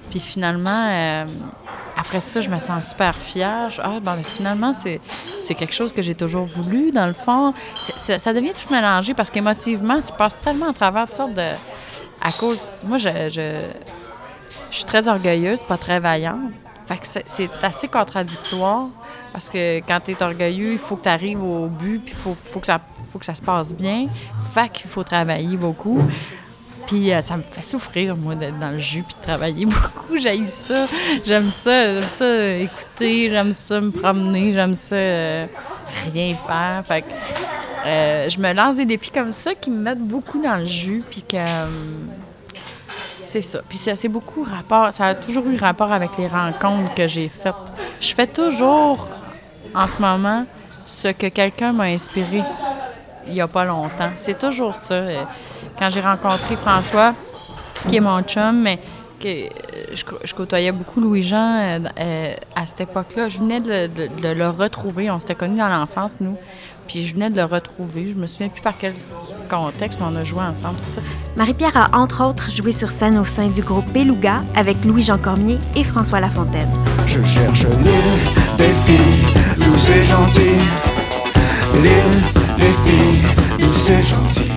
Puis 0.10 0.20
finalement, 0.20 0.88
euh, 0.90 1.26
après 1.98 2.20
ça, 2.20 2.42
je 2.42 2.50
me 2.50 2.58
sens 2.60 2.90
super 2.90 3.16
fière. 3.16 3.70
Je- 3.70 3.82
ah, 3.84 4.00
bon, 4.02 4.14
mais 4.16 4.24
finalement, 4.24 4.74
c'est, 4.74 5.02
quelque 5.56 5.74
chose 5.74 5.92
que 5.94 6.02
j'ai 6.02 6.16
toujours 6.16 6.46
voulu, 6.46 6.92
dans 6.92 7.08
le 7.08 7.14
fond. 7.14 7.54
Ça 7.98 8.34
devient 8.34 8.52
tout 8.54 8.74
mélangé 8.74 9.14
parce 9.14 9.30
qu'émotivement, 9.30 10.02
tu 10.02 10.14
passes 10.14 10.40
tellement 10.40 10.70
à 10.70 10.74
travers 10.74 11.08
toutes 11.08 11.16
sortes 11.16 11.34
de. 11.34 11.48
À 12.22 12.32
cause. 12.32 12.68
Moi, 12.84 12.98
je, 12.98 13.10
je, 13.30 13.60
je 14.72 14.76
suis 14.76 14.86
très 14.86 15.08
orgueilleuse, 15.08 15.64
pas 15.64 15.78
très 15.78 16.00
vaillante. 16.00 16.52
Fait 16.86 16.98
que 16.98 17.06
c'est, 17.08 17.28
c'est 17.28 17.50
assez 17.62 17.88
contradictoire 17.88 18.88
parce 19.32 19.50
que 19.50 19.78
quand 19.80 20.00
tu 20.04 20.12
es 20.12 20.24
orgueilleux, 20.24 20.74
il 20.74 20.80
faut 20.80 20.96
que 20.96 21.04
tu 21.04 21.10
arrives 21.10 21.44
au 21.44 21.68
but, 21.68 22.00
puis 22.04 22.14
il 22.14 22.20
faut, 22.20 22.36
faut, 22.46 22.60
que 22.60 22.66
ça, 22.66 22.80
faut 23.10 23.20
que 23.20 23.26
ça 23.26 23.36
se 23.36 23.42
passe 23.42 23.74
bien. 23.74 24.08
Fait 24.54 24.70
qu'il 24.70 24.90
faut 24.90 25.04
travailler 25.04 25.58
beaucoup. 25.58 26.02
Puis 26.90 27.14
euh, 27.14 27.22
ça 27.22 27.38
me 27.38 27.44
fait 27.44 27.62
souffrir, 27.62 28.18
moi, 28.18 28.34
d'être 28.34 28.58
dans 28.58 28.72
le 28.72 28.80
jus 28.80 29.04
puis 29.04 29.16
de 29.20 29.24
travailler 29.24 29.66
beaucoup. 29.68 30.18
J'aime 30.18 30.48
ça. 30.48 30.88
J'aime 31.26 31.52
ça. 31.52 31.94
J'aime 31.94 32.10
ça 32.10 32.24
euh, 32.24 32.64
écouter. 32.64 33.30
J'aime 33.30 33.54
ça 33.54 33.80
me 33.80 33.92
promener. 33.92 34.54
J'aime 34.54 34.74
ça 34.74 34.96
euh, 34.96 35.46
rien 36.12 36.34
faire. 36.34 36.84
Fait 36.88 37.02
que 37.04 37.08
je 38.30 38.40
me 38.40 38.54
lance 38.54 38.76
des 38.76 38.86
défis 38.86 39.12
comme 39.12 39.32
ça 39.32 39.54
qui 39.54 39.70
me 39.70 39.78
mettent 39.78 40.00
beaucoup 40.00 40.42
dans 40.42 40.58
le 40.58 40.66
jus. 40.66 41.04
Puis 41.10 41.22
que. 41.22 41.38
c'est 43.26 43.44
ça. 43.44 43.62
Puis 43.70 43.78
ça, 43.78 43.96
c'est 43.96 44.10
beaucoup 44.10 44.44
rapport. 44.44 44.92
Ça 44.92 45.06
a 45.06 45.16
toujours 45.16 45.46
eu 45.48 45.58
rapport 45.58 45.92
avec 45.92 46.18
les 46.18 46.28
rencontres 46.28 46.96
que 46.96 47.08
j'ai 47.08 47.30
faites. 47.30 47.54
Je 48.02 48.16
fais 48.16 48.28
toujours, 48.28 49.10
en 49.76 49.88
ce 49.88 50.00
moment, 50.00 50.46
ce 50.88 51.10
que 51.10 51.28
quelqu'un 51.28 51.72
m'a 51.72 51.84
inspiré 51.84 52.42
il 53.28 53.34
n'y 53.34 53.42
a 53.42 53.48
pas 53.48 53.66
longtemps. 53.66 54.10
C'est 54.18 54.38
toujours 54.40 54.76
ça. 54.76 54.96
Euh, 54.96 55.22
Quand 55.78 55.90
j'ai 55.90 56.02
rencontré 56.02 56.56
François, 56.56 57.14
qui 57.90 57.98
est 57.98 58.02
mon 58.02 58.22
chum, 58.24 58.62
mais 58.62 58.80
que 59.20 59.28
euh, 59.28 59.96
je, 60.24 60.34
côtoyais 60.34 60.72
beaucoup 60.72 61.02
Louis-Jean 61.02 61.80
euh, 62.00 62.34
à 62.56 62.66
cette 62.66 62.82
époque-là. 62.82 63.30
Je 63.30 63.40
venais 63.40 63.60
de, 63.62 63.88
de- 63.88 64.22
de 64.22 64.28
le 64.34 64.50
retrouver. 64.50 65.10
On 65.12 65.20
s'était 65.20 65.36
connus 65.36 65.58
dans 65.58 65.68
l'enfance, 65.70 66.18
nous. 66.22 66.38
Puis 66.88 67.06
je 67.06 67.14
venais 67.14 67.30
de 67.30 67.36
le 67.36 67.44
retrouver. 67.44 68.08
Je 68.08 68.14
me 68.20 68.26
souviens 68.28 68.50
plus 68.50 68.62
par 68.62 68.74
quel 68.80 68.94
contexte, 69.50 70.00
mais 70.00 70.08
on 70.12 70.16
a 70.16 70.24
joué 70.24 70.42
ensemble. 70.42 70.78
tout 70.78 70.92
ça. 70.92 71.02
Marie-Pierre 71.38 71.76
a 71.78 71.98
entre 71.98 72.24
autres 72.26 72.50
joué 72.50 72.72
sur 72.72 72.92
scène 72.92 73.18
au 73.18 73.26
sein 73.26 73.48
du 73.48 73.62
groupe 73.62 73.92
Beluga 73.92 74.40
avec 74.56 74.84
Louis-Jean 74.86 75.18
Cormier 75.18 75.60
et 75.76 75.84
François 75.84 76.20
Lafontaine. 76.20 76.70
Je 77.06 77.22
cherche 77.24 77.66
l'île 77.66 78.58
des 78.58 78.74
filles, 78.86 79.56
douce 79.58 79.90
et 79.90 80.04
gentille. 80.04 80.60
L'île 81.84 82.39
des 82.60 82.74
filles, 82.86 84.04
gentille. 84.04 84.52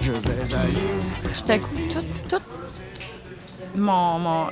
Je. 0.00 0.12
Tout 2.28 2.42
mon, 3.74 4.18
mon 4.18 4.46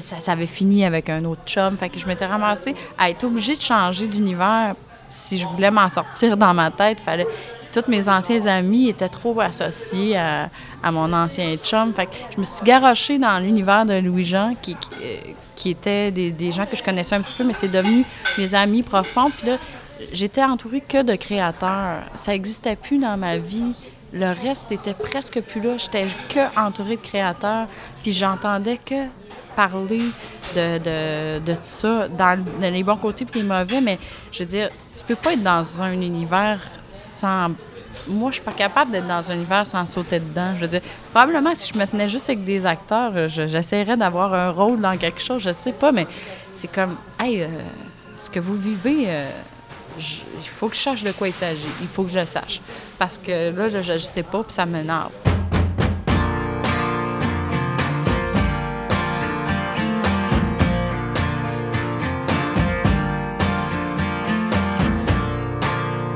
ça, 0.00 0.20
ça 0.20 0.32
avait 0.32 0.46
fini 0.46 0.84
avec 0.84 1.08
un 1.08 1.24
autre 1.24 1.42
chum. 1.46 1.76
Fait 1.76 1.88
que 1.88 1.98
je 1.98 2.06
m'étais 2.06 2.26
ramassée 2.26 2.74
à 2.98 3.10
être 3.10 3.24
obligée 3.24 3.56
de 3.56 3.60
changer 3.60 4.06
d'univers. 4.06 4.74
Si 5.08 5.38
je 5.38 5.46
voulais 5.46 5.70
m'en 5.70 5.88
sortir 5.88 6.36
dans 6.36 6.54
ma 6.54 6.70
tête, 6.70 7.00
fallait, 7.00 7.26
tous 7.72 7.88
mes 7.88 8.08
anciens 8.08 8.46
amis 8.46 8.88
étaient 8.88 9.08
trop 9.08 9.40
associés 9.40 10.16
à, 10.16 10.48
à 10.82 10.92
mon 10.92 11.12
ancien 11.12 11.56
chum. 11.56 11.92
Fait 11.92 12.06
que 12.06 12.12
je 12.34 12.38
me 12.38 12.44
suis 12.44 12.64
garochée 12.64 13.18
dans 13.18 13.38
l'univers 13.42 13.84
de 13.86 13.98
Louis-Jean, 13.98 14.54
qui, 14.60 14.76
qui, 14.76 14.88
euh, 15.02 15.32
qui 15.56 15.70
étaient 15.70 16.10
des, 16.10 16.30
des 16.30 16.52
gens 16.52 16.66
que 16.66 16.76
je 16.76 16.82
connaissais 16.82 17.16
un 17.16 17.22
petit 17.22 17.34
peu, 17.34 17.44
mais 17.44 17.52
c'est 17.52 17.68
devenu 17.70 18.04
mes 18.38 18.54
amis 18.54 18.82
profonds. 18.82 19.30
Puis 19.30 19.48
là, 19.48 19.56
j'étais 20.12 20.42
entourée 20.42 20.80
que 20.80 21.02
de 21.02 21.14
créateurs. 21.14 22.02
Ça 22.16 22.32
n'existait 22.32 22.76
plus 22.76 22.98
dans 22.98 23.16
ma 23.16 23.38
vie. 23.38 23.72
Le 24.12 24.26
reste 24.44 24.72
était 24.72 24.94
presque 24.94 25.40
plus 25.40 25.60
là. 25.60 25.76
J'étais 25.76 26.06
que 26.28 26.40
entourée 26.58 26.96
de 26.96 27.00
créateurs. 27.02 27.66
Puis 28.02 28.12
j'entendais 28.12 28.78
que 28.78 29.06
parler 29.56 30.02
de, 30.56 30.78
de, 30.78 31.38
de 31.44 31.56
ça, 31.62 32.08
dans, 32.08 32.42
les 32.60 32.82
bons 32.82 32.96
côtés 32.96 33.26
et 33.34 33.38
les 33.38 33.44
mauvais, 33.44 33.80
mais 33.80 33.98
je 34.32 34.40
veux 34.40 34.48
dire, 34.48 34.70
tu 34.96 35.04
peux 35.04 35.16
pas 35.16 35.34
être 35.34 35.42
dans 35.42 35.82
un 35.82 35.92
univers 35.92 36.60
sans... 36.88 37.48
Moi, 38.08 38.30
je 38.30 38.36
suis 38.36 38.44
pas 38.44 38.52
capable 38.52 38.90
d'être 38.92 39.06
dans 39.06 39.30
un 39.30 39.34
univers 39.34 39.66
sans 39.66 39.84
sauter 39.86 40.18
dedans. 40.18 40.54
Je 40.56 40.62
veux 40.62 40.68
dire, 40.68 40.80
probablement, 41.12 41.54
si 41.54 41.72
je 41.72 41.78
me 41.78 41.84
tenais 41.84 42.08
juste 42.08 42.28
avec 42.30 42.44
des 42.44 42.64
acteurs, 42.64 43.28
je- 43.28 43.46
j'essaierais 43.46 43.96
d'avoir 43.96 44.32
un 44.32 44.50
rôle 44.50 44.80
dans 44.80 44.96
quelque 44.96 45.20
chose, 45.20 45.42
je 45.42 45.52
sais 45.52 45.72
pas, 45.72 45.92
mais 45.92 46.06
c'est 46.56 46.72
comme, 46.72 46.96
hey, 47.20 47.42
euh, 47.42 47.48
ce 48.16 48.30
que 48.30 48.40
vous 48.40 48.56
vivez, 48.56 49.04
euh, 49.08 49.28
il 49.98 50.48
faut 50.48 50.68
que 50.68 50.76
je 50.76 50.80
sache 50.80 51.02
de 51.02 51.12
quoi 51.12 51.28
il 51.28 51.32
s'agit. 51.32 51.60
Il 51.80 51.88
faut 51.88 52.04
que 52.04 52.10
je 52.10 52.18
le 52.18 52.26
sache. 52.26 52.60
Parce 52.98 53.18
que 53.18 53.50
là, 53.50 53.68
je 53.68 53.92
ne 53.92 53.98
sais 53.98 54.22
pas, 54.22 54.42
puis 54.42 54.52
ça 54.52 54.66
m'énerve. 54.66 55.10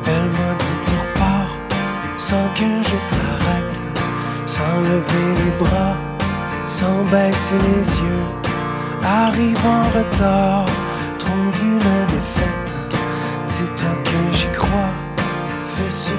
Elle 0.06 0.28
m'a 0.36 0.54
dit 0.58 0.80
tu 0.82 0.90
repars 0.90 1.48
sans 2.18 2.48
que 2.54 2.82
je 2.82 2.96
t'arrête, 3.10 3.76
sans 4.46 4.80
lever 4.80 5.44
les 5.44 5.50
bras, 5.64 5.96
sans 6.66 7.04
baisser 7.04 7.54
les 7.58 7.98
yeux. 7.98 8.26
Arrive 9.02 9.66
en 9.66 9.84
retard, 9.98 10.64
trop 11.18 11.50
vu 11.52 11.78
la 11.78 12.13
fais 15.76 15.90
ce 15.90 16.14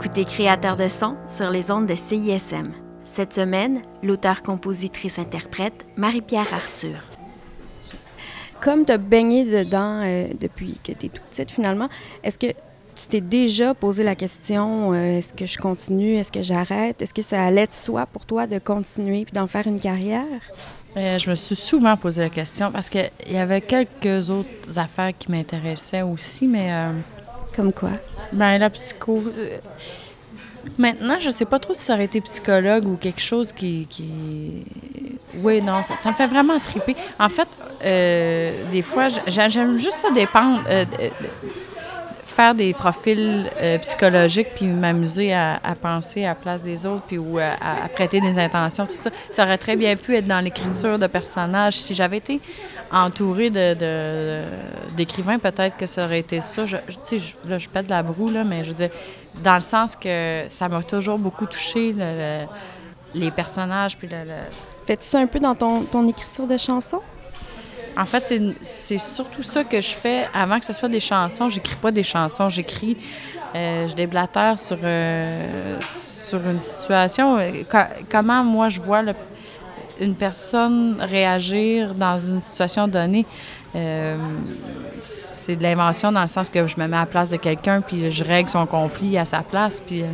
écoutez 0.00 0.24
Créateur 0.24 0.76
de 0.76 0.86
son 0.86 1.16
sur 1.26 1.50
les 1.50 1.72
ondes 1.72 1.86
de 1.86 1.96
CISM. 1.96 2.70
Cette 3.04 3.34
semaine, 3.34 3.82
l'auteur-compositrice-interprète 4.04 5.84
Marie-Pierre 5.96 6.46
Arthur. 6.54 6.98
Comme 8.60 8.84
tu 8.84 8.92
as 8.92 8.98
baigné 8.98 9.44
dedans 9.44 10.02
euh, 10.04 10.28
depuis 10.38 10.78
que 10.84 10.92
tu 10.92 11.06
es 11.06 11.08
toute 11.08 11.20
petite, 11.22 11.50
finalement, 11.50 11.88
est-ce 12.22 12.38
que 12.38 12.46
tu 12.46 13.08
t'es 13.08 13.20
déjà 13.20 13.74
posé 13.74 14.04
la 14.04 14.14
question 14.14 14.92
euh, 14.92 15.18
est-ce 15.18 15.32
que 15.32 15.46
je 15.46 15.58
continue, 15.58 16.14
est-ce 16.14 16.30
que 16.30 16.42
j'arrête? 16.42 17.02
Est-ce 17.02 17.12
que 17.12 17.22
ça 17.22 17.44
allait 17.44 17.66
de 17.66 17.72
soi 17.72 18.06
pour 18.06 18.24
toi 18.24 18.46
de 18.46 18.60
continuer 18.60 19.24
puis 19.24 19.32
d'en 19.32 19.48
faire 19.48 19.66
une 19.66 19.80
carrière? 19.80 20.22
Euh, 20.96 21.18
je 21.18 21.28
me 21.28 21.34
suis 21.34 21.56
souvent 21.56 21.96
posé 21.96 22.22
la 22.22 22.30
question 22.30 22.70
parce 22.70 22.88
qu'il 22.88 23.10
y 23.30 23.36
avait 23.36 23.62
quelques 23.62 24.30
autres 24.30 24.78
affaires 24.78 25.12
qui 25.18 25.28
m'intéressaient 25.32 26.02
aussi, 26.02 26.46
mais 26.46 26.72
euh, 26.72 26.92
Comme 27.56 27.72
quoi? 27.72 27.90
Ben, 28.32 28.58
la 28.58 28.70
psycho. 28.70 29.22
euh, 29.36 29.58
maintenant, 30.78 31.16
je 31.20 31.30
sais 31.30 31.44
pas 31.44 31.58
trop 31.58 31.74
si 31.74 31.82
ça 31.82 31.94
aurait 31.94 32.04
été 32.04 32.20
psychologue 32.20 32.86
ou 32.86 32.96
quelque 32.96 33.20
chose 33.20 33.52
qui. 33.52 33.86
qui... 33.88 34.64
Oui, 35.42 35.60
non, 35.62 35.82
ça, 35.82 36.10
me 36.10 36.14
fait 36.14 36.26
vraiment 36.26 36.58
triper. 36.58 36.96
En 37.18 37.28
fait, 37.28 37.48
euh, 37.84 38.70
des 38.72 38.82
fois, 38.82 39.08
j'a- 39.08 39.48
j'aime 39.48 39.78
juste 39.78 39.98
ça 39.98 40.10
dépendre. 40.10 40.62
euh, 40.68 40.84
faire 42.38 42.54
des 42.54 42.72
profils 42.72 43.50
euh, 43.60 43.78
psychologiques 43.78 44.50
puis 44.54 44.66
m'amuser 44.68 45.34
à, 45.34 45.58
penser 45.82 46.24
à 46.24 46.28
la 46.28 46.34
place 46.36 46.62
des 46.62 46.86
autres 46.86 47.02
puis 47.08 47.18
ou 47.18 47.36
à, 47.38 47.50
à- 47.84 47.88
prêter 47.88 48.20
des 48.20 48.38
intentions 48.38 48.86
tout 48.86 48.92
ça 49.00 49.10
ça 49.32 49.42
aurait 49.44 49.58
très 49.58 49.74
bien 49.74 49.96
pu 49.96 50.14
être 50.14 50.26
dans 50.28 50.38
l'écriture 50.38 51.00
de 51.00 51.08
personnages. 51.08 51.74
Si 51.80 51.96
j'avais 51.96 52.18
été 52.18 52.40
entourée 52.92 53.50
de, 53.50 53.74
de- 53.74 54.44
d'écrivains 54.96 55.40
peut-être 55.40 55.76
que 55.76 55.86
ça 55.86 56.04
aurait 56.04 56.20
été 56.20 56.40
ça. 56.40 56.64
Je, 56.64 56.76
je- 56.88 57.18
je, 57.18 57.50
là 57.50 57.58
je 57.58 57.68
pète 57.68 57.86
de 57.86 57.90
la 57.90 58.04
broue 58.04 58.30
là 58.30 58.44
mais 58.44 58.62
je 58.62 58.68
veux 58.70 58.76
dire 58.76 58.90
dans 59.42 59.56
le 59.56 59.60
sens 59.74 59.96
que 59.96 60.42
ça 60.50 60.68
m'a 60.68 60.82
toujours 60.84 61.18
beaucoup 61.18 61.46
touché 61.46 61.92
le- 61.92 61.98
le- 61.98 62.46
les 63.20 63.30
personnages 63.32 63.96
puis 63.98 64.06
le, 64.08 64.18
Fais-tu 64.86 65.04
ça 65.06 65.18
un 65.18 65.26
peu 65.26 65.40
dans 65.40 65.54
ton, 65.56 65.82
ton 65.82 66.06
écriture 66.08 66.46
de 66.46 66.56
chansons? 66.56 67.02
En 67.98 68.04
fait, 68.04 68.32
c'est- 68.62 68.98
surtout 68.98 69.42
ça 69.42 69.64
que 69.64 69.80
je 69.80 69.90
fais 69.90 70.26
avant 70.32 70.58
que 70.60 70.64
ce 70.66 70.72
soit 70.72 70.88
des 70.88 71.00
chansons. 71.00 71.48
J'écris 71.48 71.74
pas 71.76 71.90
des 71.90 72.02
chansons, 72.04 72.48
j'écris. 72.48 72.96
euh, 73.54 73.88
je 73.88 73.94
déblatère 73.94 74.58
sur, 74.58 74.76
euh, 74.84 75.78
sur 75.80 76.38
une 76.46 76.58
situation. 76.60 77.38
Euh, 77.38 77.50
co- 77.68 77.78
comment 78.10 78.44
moi 78.44 78.68
je 78.68 78.78
vois 78.80 79.00
une 80.00 80.14
personne 80.14 80.98
réagir 81.00 81.94
dans 81.94 82.20
une 82.20 82.42
situation 82.42 82.86
donnée. 82.86 83.24
C'est 85.00 85.56
de 85.56 85.62
l'invention 85.62 86.12
dans 86.12 86.20
le 86.22 86.26
sens 86.28 86.50
que 86.50 86.66
je 86.66 86.78
me 86.78 86.86
mets 86.86 86.96
à 86.96 87.00
la 87.00 87.06
place 87.06 87.30
de 87.30 87.36
quelqu'un 87.36 87.80
puis 87.80 88.10
je 88.10 88.22
règle 88.24 88.50
son 88.50 88.66
conflit 88.66 89.16
à 89.16 89.24
sa 89.24 89.40
place. 89.40 89.80
Puis 89.80 90.04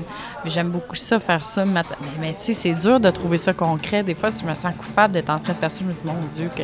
j'aime 0.44 0.68
beaucoup 0.70 0.94
ça, 0.96 1.18
faire 1.18 1.44
ça. 1.44 1.64
Mais, 1.64 1.82
tu 2.34 2.36
sais, 2.38 2.52
c'est 2.52 2.72
dur 2.74 3.00
de 3.00 3.10
trouver 3.10 3.36
ça 3.38 3.52
concret. 3.52 4.02
Des 4.02 4.14
fois, 4.14 4.30
je 4.30 4.46
me 4.46 4.54
sens 4.54 4.72
coupable 4.76 5.14
d'être 5.14 5.30
en 5.30 5.38
train 5.38 5.52
de 5.54 5.58
faire 5.58 5.70
ça. 5.70 5.80
Je 5.80 5.86
me 5.86 5.92
dis, 5.92 6.04
mon 6.04 6.14
Dieu, 6.28 6.50
que, 6.56 6.62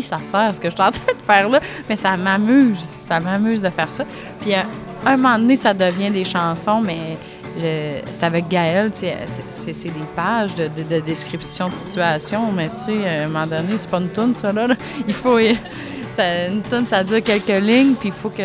ça 0.00 0.18
sert 0.24 0.54
ce 0.54 0.60
que 0.60 0.70
je 0.70 0.74
suis 0.74 0.82
en 0.82 0.90
train 0.92 1.12
de 1.12 1.22
faire 1.26 1.48
là? 1.50 1.60
Mais 1.88 1.96
ça 1.96 2.16
m'amuse. 2.16 2.78
Ça 3.08 3.20
m'amuse 3.20 3.60
de 3.60 3.68
faire 3.70 3.88
ça. 3.90 4.04
Puis 4.40 4.54
à 4.54 4.64
un 5.04 5.16
moment 5.18 5.38
donné, 5.38 5.56
ça 5.56 5.74
devient 5.74 6.10
des 6.10 6.24
chansons, 6.24 6.80
mais 6.80 7.18
c'est 7.58 8.22
avec 8.24 8.48
Gaël, 8.48 8.90
c'est- 8.94 9.84
des 9.84 9.90
pages 10.16 10.54
de, 10.54 10.68
de- 10.68 10.88
de 10.94 11.00
description 11.00 11.68
de 11.68 11.74
situation, 11.74 12.50
mais 12.50 12.70
tu 12.70 12.92
sais, 12.94 13.06
à 13.08 13.24
un 13.24 13.26
moment 13.26 13.46
donné, 13.46 13.74
c'est 13.76 13.90
pas 13.90 13.98
une 13.98 14.08
toune, 14.08 14.34
ça, 14.34 14.52
là. 14.52 14.68
Il 15.06 15.12
faut... 15.12 15.38
une 16.18 16.62
toune, 16.70 16.86
ça 16.88 17.02
dure 17.04 17.22
quelques 17.22 17.48
lignes, 17.60 17.94
puis 17.94 18.08
il 18.10 18.14
faut 18.14 18.28
que, 18.28 18.36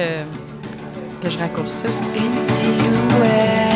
que 1.23 1.29
je 1.29 1.37
raccourcisse. 1.37 2.01
Une 2.15 2.33
silhouette 2.37 3.67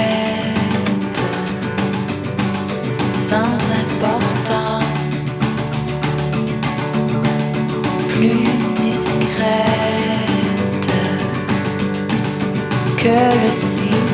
sans 3.14 3.61
que 13.02 14.11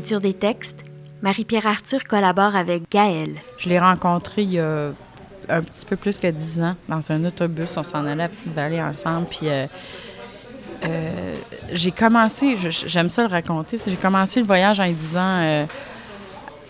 l'écriture 0.00 0.20
des 0.20 0.32
textes, 0.32 0.78
Marie-Pierre 1.20 1.66
Arthur 1.66 2.04
collabore 2.04 2.56
avec 2.56 2.90
Gaël. 2.90 3.34
Je 3.58 3.68
l'ai 3.68 3.78
rencontré 3.78 4.44
il 4.44 4.52
y 4.52 4.58
a 4.58 4.92
un 5.50 5.62
petit 5.62 5.84
peu 5.84 5.96
plus 5.96 6.16
que 6.16 6.26
dix 6.28 6.58
ans 6.62 6.74
dans 6.88 7.12
un 7.12 7.22
autobus. 7.26 7.76
On 7.76 7.84
s'en 7.84 8.06
allait 8.06 8.22
à 8.22 8.28
Petite-Vallée 8.30 8.80
ensemble. 8.80 9.26
Puis 9.26 9.40
euh, 9.50 9.66
euh, 10.86 11.34
j'ai 11.72 11.90
commencé, 11.90 12.56
j'aime 12.56 13.10
ça 13.10 13.24
le 13.24 13.28
raconter, 13.28 13.76
j'ai 13.86 13.96
commencé 13.96 14.40
le 14.40 14.46
voyage 14.46 14.80
en 14.80 14.90
disant 14.90 15.20
euh, 15.42 15.66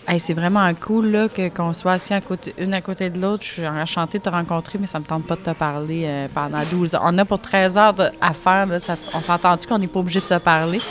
Hey, 0.09 0.19
c'est 0.19 0.33
vraiment 0.33 0.69
cool 0.73 1.07
là, 1.07 1.29
que, 1.29 1.47
qu'on 1.47 1.73
soit 1.73 1.93
assis 1.93 2.13
à 2.13 2.19
côté, 2.19 2.53
une 2.57 2.73
à 2.73 2.81
côté 2.81 3.09
de 3.09 3.17
l'autre. 3.21 3.43
Je 3.45 3.51
suis 3.51 3.67
enchantée 3.67 4.17
de 4.17 4.23
te 4.23 4.29
rencontrer, 4.29 4.77
mais 4.77 4.87
ça 4.87 4.99
me 4.99 5.05
tente 5.05 5.25
pas 5.25 5.37
de 5.37 5.41
te 5.41 5.51
parler 5.51 6.27
pendant 6.33 6.59
12 6.69 6.95
heures. 6.95 7.03
On 7.05 7.17
a 7.17 7.23
pour 7.23 7.39
13 7.39 7.77
heures 7.77 7.93
de- 7.93 8.09
à 8.19 8.33
faire. 8.33 8.67
On 9.13 9.21
s'est 9.21 9.31
entendu 9.31 9.67
qu'on 9.67 9.77
n'est 9.77 9.87
pas 9.87 9.99
obligé 9.99 10.19
de 10.19 10.25
se 10.25 10.33
parler. 10.33 10.81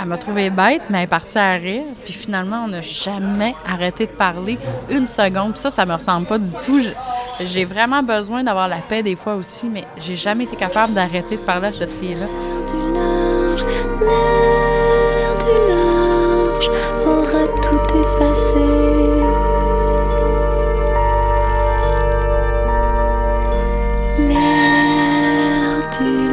Elle 0.00 0.08
m'a 0.08 0.18
trouvé 0.18 0.50
bête, 0.50 0.82
mais 0.90 0.98
elle 0.98 1.04
est 1.04 1.06
partie 1.06 1.38
à 1.38 1.52
rire. 1.52 1.82
Puis 2.04 2.12
finalement, 2.12 2.64
on 2.64 2.68
n'a 2.68 2.80
jamais 2.80 3.54
arrêté 3.66 4.06
de 4.06 4.12
parler 4.12 4.58
une 4.90 5.06
seconde. 5.06 5.52
Puis 5.52 5.60
ça, 5.60 5.70
ça 5.70 5.84
me 5.86 5.94
ressemble 5.94 6.26
pas 6.26 6.38
du 6.38 6.52
tout. 6.64 6.82
J'ai 7.40 7.64
vraiment 7.64 8.02
besoin 8.02 8.42
d'avoir 8.42 8.68
la 8.68 8.78
paix 8.78 9.02
des 9.02 9.16
fois 9.16 9.34
aussi, 9.34 9.68
mais 9.68 9.84
j'ai 9.98 10.16
jamais 10.16 10.44
été 10.44 10.56
capable 10.56 10.94
d'arrêter 10.94 11.36
de 11.36 11.42
parler 11.42 11.68
à 11.68 11.72
cette 11.72 11.92
fille-là. 11.92 12.26
du 12.68 12.90
large 12.98 13.64
aura 17.06 17.46
tout 17.60 17.82
effacé. 17.98 18.54
L'air 24.28 25.90
du 25.98 26.31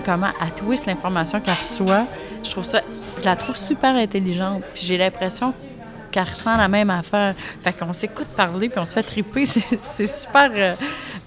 comment 0.00 0.30
elle 0.40 0.52
twist 0.52 0.86
l'information 0.86 1.40
qu'elle 1.40 1.54
reçoit. 1.54 2.06
Je 2.44 2.50
trouve 2.50 2.64
ça, 2.64 2.80
la 3.24 3.36
trouve 3.36 3.56
super 3.56 3.94
intelligente. 3.94 4.62
Puis 4.74 4.84
j'ai 4.86 4.96
l'impression 4.98 5.52
qu'elle 6.10 6.24
ressent 6.24 6.56
la 6.56 6.68
même 6.68 6.90
affaire. 6.90 7.34
Fait 7.62 7.72
qu'on 7.72 7.92
s'écoute 7.92 8.28
parler 8.36 8.68
puis 8.68 8.78
on 8.78 8.86
se 8.86 8.92
fait 8.92 9.02
triper. 9.02 9.46
C'est 9.46 10.06
super 10.06 10.50
euh, 10.54 10.74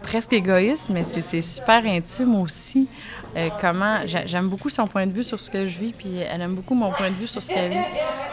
presque 0.01 0.31
égoïste, 0.33 0.87
mais 0.89 1.03
c'est- 1.03 1.41
super 1.41 1.83
intime 1.85 2.35
aussi. 2.35 2.87
Euh, 3.35 3.49
comment 3.59 3.97
j'a- 4.05 4.25
j'aime 4.25 4.47
beaucoup 4.47 4.69
son 4.69 4.87
point 4.87 5.05
de 5.07 5.11
vue 5.11 5.23
sur 5.23 5.39
ce 5.41 5.49
que 5.49 5.65
je 5.65 5.77
vis, 5.79 5.91
puis 5.91 6.17
elle 6.19 6.41
aime 6.41 6.55
beaucoup 6.55 6.75
mon 6.75 6.91
point 6.91 7.09
de 7.09 7.15
vue 7.15 7.27
sur 7.27 7.41
ce 7.41 7.49
qu'elle 7.49 7.71
vit. 7.71 7.77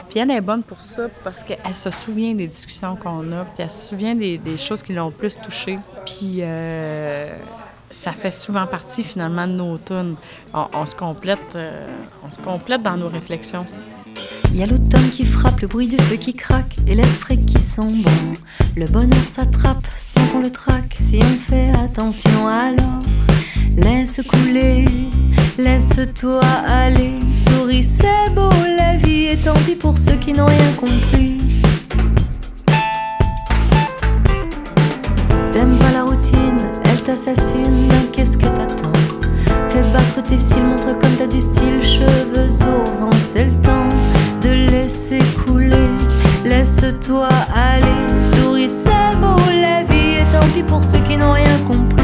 Puis 0.08 0.18
elle 0.20 0.30
est 0.30 0.40
bonne 0.40 0.62
pour 0.62 0.80
ça 0.80 1.08
parce 1.24 1.42
qu'elle 1.42 1.74
se 1.74 1.90
souvient 1.90 2.34
des 2.34 2.46
discussions 2.46 2.94
qu'on 2.96 3.32
a, 3.32 3.44
puis 3.44 3.54
elle 3.64 3.70
se 3.70 3.88
souvient 3.88 4.14
des, 4.14 4.40
choses 4.58 4.82
qui 4.82 4.92
l'ont 4.92 5.10
plus 5.10 5.36
touchée. 5.38 5.78
Puis 6.06 6.38
euh, 6.40 7.32
ça 7.92 8.12
fait 8.12 8.31
souvent 8.31 8.66
partie 8.66 9.05
finalement 9.05 9.46
de 9.46 9.52
nos 9.52 9.78
tunes. 9.78 10.16
On, 10.55 10.87
se 10.87 10.94
complète, 10.94 11.55
euh, 11.55 11.87
on 12.24 12.31
se 12.31 12.38
complète 12.38 12.83
dans 12.83 12.96
nos 12.96 13.09
réflexions. 13.09 13.64
Il 14.52 14.61
y 14.61 14.62
a 14.62 14.66
l'automne 14.66 15.09
qui 15.11 15.24
frappe, 15.24 15.61
le 15.61 15.68
bruit 15.68 15.87
du 15.87 15.96
feu 15.96 16.16
qui 16.16 16.35
craque 16.35 16.76
et 16.87 16.94
les 16.94 17.05
frais 17.05 17.38
qui 17.38 17.59
sont 17.59 17.90
bons. 17.90 18.33
Le 18.76 18.87
bonheur 18.87 19.26
s'attrape 19.26 19.87
sans 19.96 20.24
qu'on 20.26 20.40
le 20.40 20.50
traque 20.50 20.94
si 20.98 21.20
on 21.22 21.50
fait 21.50 21.70
attention 21.83 22.48
alors. 22.48 23.00
Laisse 23.76 24.20
couler, 24.28 24.85
laisse-toi 25.57 26.42
aller. 26.68 27.14
Souris, 27.35 27.83
c'est 27.83 28.35
beau 28.35 28.50
la 28.76 28.98
vie 28.98 29.28
et 29.28 29.38
tant 29.38 29.55
pis 29.66 29.74
pour 29.74 29.96
ceux 29.96 30.16
qui 30.16 30.35
n'ont 30.35 30.46
rien 30.46 30.72
compris. 30.72 31.38
T'aimes 35.52 35.78
pas 35.78 35.92
la 35.92 36.05
routine, 36.05 36.59
t'assassine, 37.12 37.90
qu'est-ce 38.11 38.38
que 38.38 38.46
t'attends? 38.46 38.98
Fais 39.68 39.83
battre 39.92 40.22
tes 40.27 40.38
cils, 40.38 40.62
montre 40.62 40.98
comme 40.98 41.11
t'as 41.18 41.27
du 41.27 41.42
style, 41.42 41.83
cheveux 41.83 42.48
au 42.62 42.85
vent, 43.01 43.11
c'est 43.18 43.44
le 43.44 43.53
temps 43.61 43.88
de 44.40 44.70
laisser 44.70 45.18
couler. 45.44 45.90
Laisse-toi 46.42 47.29
aller, 47.55 47.87
souris, 48.25 48.70
c'est 48.70 49.20
beau 49.20 49.37
la 49.51 49.83
vie, 49.83 50.20
et 50.20 50.27
tant 50.33 50.46
pis 50.55 50.62
pour 50.62 50.83
ceux 50.83 51.01
qui 51.01 51.18
n'ont 51.18 51.33
rien 51.33 51.59
compris. 51.68 52.03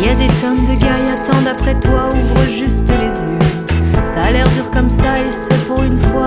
Y 0.00 0.08
a 0.08 0.14
des 0.14 0.32
tonnes 0.40 0.64
de 0.64 0.80
gars, 0.80 0.98
y 1.06 1.10
attendent 1.20 1.48
après 1.50 1.78
toi, 1.80 2.08
ouvre 2.08 2.50
juste 2.50 2.88
les 2.88 3.20
yeux. 3.20 3.38
Ça 4.04 4.22
a 4.22 4.30
l'air 4.30 4.48
dur 4.50 4.70
comme 4.70 4.88
ça, 4.88 5.18
et 5.18 5.30
c'est 5.30 5.66
pour 5.66 5.82
une 5.82 5.98
fois 5.98 6.21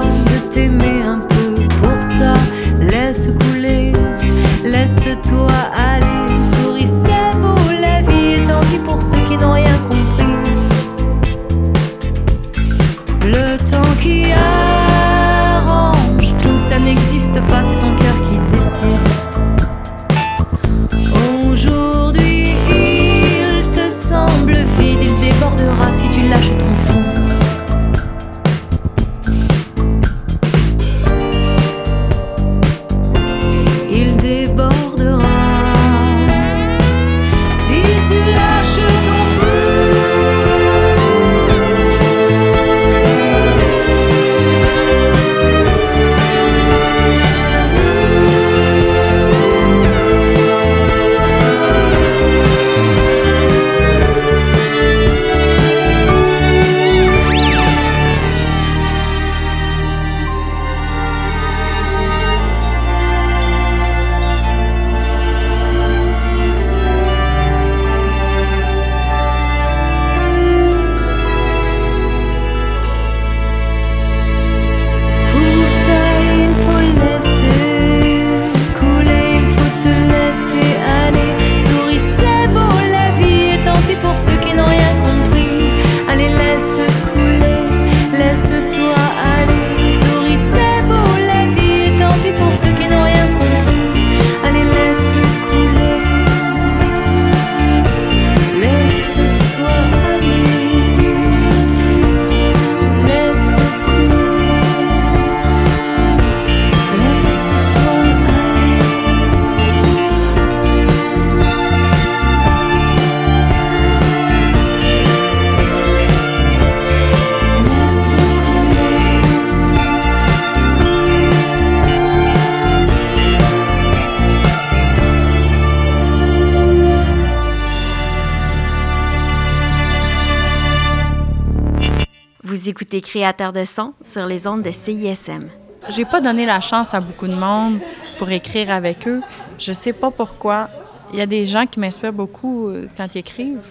Vous 132.96 133.00
écoutez 133.00 133.12
Créateur 133.12 133.52
de 133.52 133.66
son 133.66 133.94
sur 134.06 134.26
les 134.26 134.48
ondes 134.48 134.62
de 134.62 134.72
CISM. 134.72 135.50
J'ai 135.90 136.06
pas 136.06 136.22
donné 136.22 136.46
la 136.46 136.62
chance 136.62 136.94
à 136.94 137.02
beaucoup 137.02 137.28
de 137.28 137.36
monde 137.36 137.80
pour 138.18 138.30
écrire 138.30 138.72
avec 138.72 139.06
eux. 139.06 139.22
Je 139.60 139.74
sais 139.74 139.92
pas 139.92 140.12
pourquoi. 140.12 140.70
Il 141.12 141.20
y 141.20 141.22
a 141.22 141.26
des 141.26 141.46
gens 141.46 141.66
qui 141.66 141.82
m'inspirent 141.82 142.14
beaucoup 142.14 142.70
euh, 142.70 142.88
quand 142.96 143.08
ils 143.14 143.18
écrivent, 143.18 143.68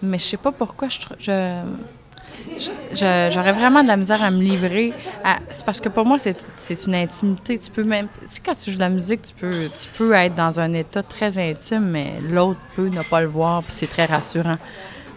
mais 0.00 0.18
je 0.18 0.24
sais 0.24 0.36
pas 0.38 0.50
pourquoi. 0.50 0.88
Je, 0.88 1.60
j'aurais 2.94 3.52
vraiment 3.52 3.82
de 3.82 3.88
la 3.88 3.98
misère 3.98 4.22
à 4.22 4.30
me 4.30 4.40
livrer. 4.40 4.94
C'est 5.50 5.66
parce 5.66 5.82
que 5.82 5.90
pour 5.90 6.06
moi, 6.06 6.16
c'est 6.16 6.86
une 6.86 6.94
intimité. 6.94 7.58
Tu 7.58 7.70
peux 7.70 7.84
même. 7.84 8.08
Tu 8.22 8.36
sais, 8.36 8.40
quand 8.42 8.54
tu 8.54 8.70
joues 8.70 8.76
de 8.76 8.82
la 8.82 8.88
musique, 8.88 9.20
tu 9.20 9.34
peux, 9.34 9.68
tu 9.78 9.88
peux 9.98 10.14
être 10.14 10.34
dans 10.34 10.58
un 10.58 10.72
état 10.72 11.02
très 11.02 11.36
intime, 11.36 11.90
mais 11.90 12.14
l'autre 12.22 12.60
peut 12.76 12.88
ne 12.88 13.02
pas 13.10 13.20
le 13.20 13.28
voir, 13.28 13.62
puis 13.62 13.72
c'est 13.72 13.90
très 13.90 14.06
rassurant. 14.06 14.56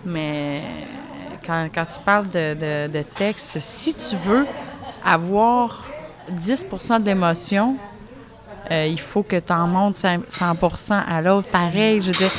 Mais 0.05 0.63
quand, 1.45 1.69
tu 1.73 1.99
parles 2.05 2.29
de, 2.29 3.01
texte, 3.15 3.59
si 3.59 3.93
tu 3.93 4.15
veux 4.17 4.45
avoir 5.03 5.85
10 6.29 6.65
de 6.99 7.05
l'émotion, 7.05 7.75
euh, 8.69 8.87
il 8.87 8.99
faut 8.99 9.23
que 9.23 9.37
tu 9.37 9.51
en 9.51 9.67
montes 9.67 9.95
100 9.95 10.55
à 11.07 11.21
l'autre. 11.21 11.47
Pareil, 11.49 12.01
je 12.01 12.11
veux 12.11 12.17
dire, 12.17 12.31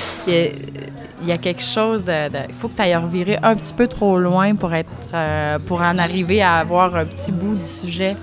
il 1.21 1.29
y 1.29 1.33
a, 1.33 1.39
quelque 1.39 1.63
chose 1.63 2.05
de, 2.05 2.29
Il 2.49 2.55
faut 2.55 2.69
que 2.69 2.77
tu 2.77 2.83
ailles 2.83 2.97
revirer 2.97 3.39
un 3.43 3.55
petit 3.55 3.75
peu 3.75 3.87
trop 3.87 4.19
loin 4.19 4.55
pour, 4.55 4.73
être, 4.73 4.89
euh, 5.13 5.59
pour 5.59 5.83
en 5.83 5.99
arriver 5.99 6.41
à 6.41 6.59
avoir 6.59 6.97
un 6.97 7.05
petit 7.05 7.33
bout 7.33 7.57
du 7.57 7.67
sujet. 7.67 8.17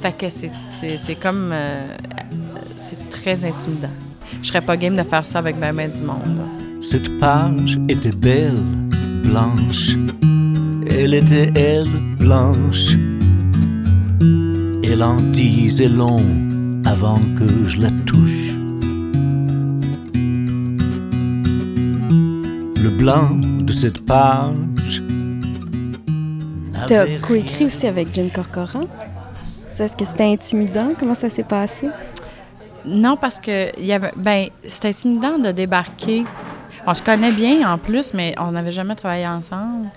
Fait 0.00 0.12
que 0.12 0.28
c'est 0.30 1.14
comme... 1.16 1.50
euh, 1.52 1.86
c'est 2.78 3.10
très 3.10 3.44
intimidant. 3.44 3.88
Je 4.42 4.48
serais 4.48 4.60
pas 4.60 4.76
game 4.76 4.96
de 4.96 5.02
faire 5.02 5.24
ça 5.24 5.38
avec 5.38 5.56
ma 5.56 5.72
main 5.72 5.88
du 5.88 6.00
monde. 6.00 6.40
Cette 6.80 7.18
page 7.18 7.78
était 7.88 8.12
belle, 8.12 8.62
blanche. 9.24 9.96
Elle 10.86 11.14
était 11.14 11.50
elle, 11.56 11.88
blanche. 12.18 12.96
Elle 14.84 15.02
en 15.02 15.20
disait 15.20 15.88
long 15.88 16.24
avant 16.84 17.20
que 17.36 17.64
je 17.64 17.80
la 17.80 17.90
touche. 18.06 18.52
Le 22.76 22.90
blanc 22.90 23.30
de 23.62 23.72
cette 23.72 24.04
page. 24.04 25.02
Tu 26.86 26.94
as 26.94 26.98
n'avait 26.98 27.18
coécrit 27.18 27.64
aussi 27.64 27.86
avec 27.86 28.08
Jim 28.12 28.28
Corcoran? 28.34 28.84
Ça, 29.70 29.84
Est-ce 29.84 29.96
que 29.96 30.04
c'était 30.04 30.24
intimidant? 30.24 30.90
Comment 30.98 31.14
ça 31.14 31.30
s'est 31.30 31.44
passé? 31.44 31.88
Non, 32.84 33.16
parce 33.16 33.38
que 33.38 33.76
il 33.78 33.86
y 33.86 33.92
avait, 33.92 34.12
ben, 34.16 34.46
c'était 34.64 34.88
intimidant 34.88 35.38
de 35.38 35.50
débarquer. 35.50 36.24
On 36.86 36.94
se 36.94 37.02
connaît 37.02 37.32
bien 37.32 37.70
en 37.72 37.78
plus, 37.78 38.12
mais 38.12 38.34
on 38.38 38.52
n'avait 38.52 38.72
jamais 38.72 38.94
travaillé 38.94 39.26
ensemble. 39.26 39.88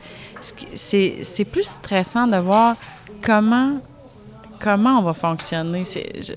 C'est 0.41 1.45
plus 1.51 1.67
stressant 1.67 2.27
de 2.27 2.37
voir 2.37 2.75
comment, 3.21 3.81
comment 4.59 4.99
on 4.99 5.01
va 5.01 5.13
fonctionner. 5.13 5.83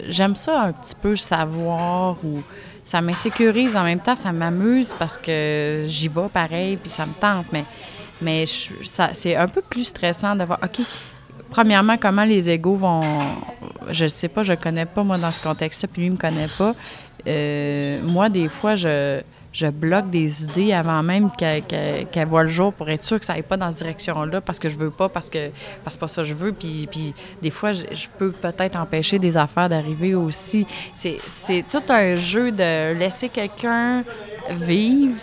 J'aime 0.08 0.34
ça 0.34 0.62
un 0.62 0.72
petit 0.72 0.94
peu 1.00 1.14
savoir 1.14 2.16
ou 2.24 2.42
ça 2.82 3.00
m'insécurise. 3.00 3.76
En 3.76 3.84
même 3.84 4.00
temps, 4.00 4.16
ça 4.16 4.32
m'amuse 4.32 4.92
parce 4.98 5.16
que 5.16 5.84
j'y 5.86 6.08
vais 6.08 6.28
pareil 6.32 6.76
puis 6.76 6.90
ça 6.90 7.06
me 7.06 7.12
tente. 7.12 7.46
Mais, 7.52 7.64
mais 8.20 8.44
c'est 8.46 9.36
un 9.36 9.48
peu 9.48 9.62
plus 9.62 9.84
stressant 9.84 10.34
de 10.34 10.44
voir, 10.44 10.58
OK, 10.64 10.84
premièrement, 11.50 11.96
comment 11.96 12.24
les 12.24 12.48
égaux 12.48 12.76
vont. 12.76 13.02
Je 13.90 14.06
sais 14.06 14.28
pas, 14.28 14.42
je 14.42 14.54
connais 14.54 14.86
pas, 14.86 15.04
moi, 15.04 15.18
dans 15.18 15.30
ce 15.30 15.40
contexte-là, 15.40 15.88
puis 15.92 16.02
lui 16.02 16.10
me 16.10 16.16
connaît 16.16 16.48
pas. 16.58 16.74
Euh, 17.26 18.00
moi, 18.02 18.28
des 18.28 18.48
fois, 18.48 18.76
je, 18.76 19.20
je 19.52 19.66
bloque 19.66 20.10
des 20.10 20.44
idées 20.44 20.72
avant 20.72 21.02
même 21.02 21.30
qu'elles 21.30 22.28
voient 22.28 22.44
le 22.44 22.48
jour 22.48 22.72
pour 22.72 22.88
être 22.88 23.02
sûr 23.02 23.18
que 23.18 23.26
ça 23.26 23.32
n'aille 23.32 23.42
pas 23.42 23.56
dans 23.56 23.70
cette 23.70 23.78
direction-là, 23.78 24.40
parce 24.40 24.58
que 24.58 24.68
je 24.68 24.78
veux 24.78 24.90
pas, 24.90 25.08
parce 25.08 25.28
que 25.28 25.50
parce 25.84 25.96
que 25.96 26.00
pas 26.00 26.08
ça 26.08 26.22
que 26.22 26.28
je 26.28 26.34
veux. 26.34 26.52
Puis, 26.52 26.88
puis 26.90 27.14
des 27.42 27.50
fois, 27.50 27.72
je, 27.72 28.06
peux 28.18 28.30
peut-être 28.30 28.76
empêcher 28.76 29.18
des 29.18 29.36
affaires 29.36 29.68
d'arriver 29.68 30.14
aussi. 30.14 30.66
C'est 30.94 31.18
c'est 31.26 31.64
tout 31.70 31.82
un 31.88 32.14
jeu 32.14 32.52
de 32.52 32.94
laisser 32.94 33.28
quelqu'un 33.28 34.04
vivre, 34.50 35.16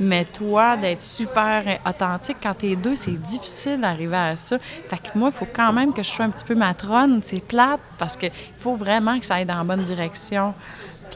mais 0.00 0.24
toi, 0.24 0.76
d'être 0.76 1.02
super 1.02 1.62
authentique, 1.86 2.38
quand 2.42 2.54
t'es 2.54 2.76
deux, 2.76 2.96
c'est 2.96 3.20
difficile 3.20 3.80
d'arriver 3.80 4.16
à 4.16 4.36
ça. 4.36 4.58
Fait 4.58 4.96
que 4.96 5.16
moi, 5.16 5.30
il 5.32 5.36
faut 5.36 5.46
quand 5.52 5.72
même 5.72 5.92
que 5.92 6.02
je 6.02 6.08
sois 6.08 6.24
un 6.24 6.30
petit 6.30 6.44
peu 6.44 6.54
matrone. 6.54 7.20
C'est 7.22 7.40
plate 7.40 7.80
parce 7.98 8.16
qu'il 8.16 8.32
faut 8.58 8.76
vraiment 8.76 9.18
que 9.20 9.26
ça 9.26 9.36
aille 9.36 9.46
dans 9.46 9.58
la 9.58 9.64
bonne 9.64 9.84
direction. 9.84 10.54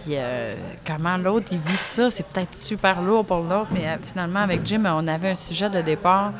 Puis 0.03 0.17
euh, 0.17 0.55
comment 0.87 1.17
l'autre, 1.17 1.49
il 1.51 1.59
vit 1.59 1.77
ça, 1.77 2.11
c'est 2.11 2.27
peut-être 2.27 2.57
super 2.57 3.03
lourd 3.03 3.25
pour 3.25 3.41
l'autre, 3.41 3.69
mais 3.73 3.87
euh, 3.87 3.97
finalement, 4.05 4.41
avec 4.41 4.65
Jim, 4.65 4.85
on 4.87 5.07
avait 5.07 5.31
un 5.31 5.35
sujet 5.35 5.69
de 5.71 5.81
départ 5.81 6.33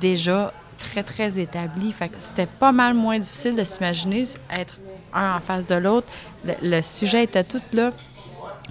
déjà 0.00 0.52
très, 0.78 1.02
très 1.02 1.38
établi. 1.38 1.92
Fait 1.92 2.08
que 2.08 2.16
c'était 2.18 2.46
pas 2.46 2.72
mal 2.72 2.94
moins 2.94 3.18
difficile 3.18 3.54
de 3.54 3.64
s'imaginer 3.64 4.24
être 4.50 4.78
un 5.12 5.36
en 5.36 5.40
face 5.40 5.66
de 5.66 5.74
l'autre. 5.74 6.08
Le, 6.44 6.82
sujet 6.82 7.24
était 7.24 7.44
tout 7.44 7.62
là. 7.72 7.92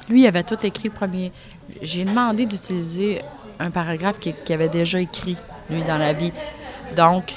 Lui, 0.10 0.24
il 0.24 0.28
avait 0.28 0.44
tout 0.44 0.58
écrit 0.64 0.90
le 0.90 0.94
premier. 0.94 1.32
J'ai 1.82 2.04
demandé 2.04 2.46
d'utiliser 2.46 3.22
un 3.60 3.72
paragraphe 3.72 4.20
qu'il 4.20 4.36
avait 4.54 4.70
déjà 4.70 5.00
écrit, 5.00 5.38
lui, 5.70 5.84
dans 5.84 5.98
la 5.98 6.14
vie. 6.14 6.34
Donc, 6.96 7.34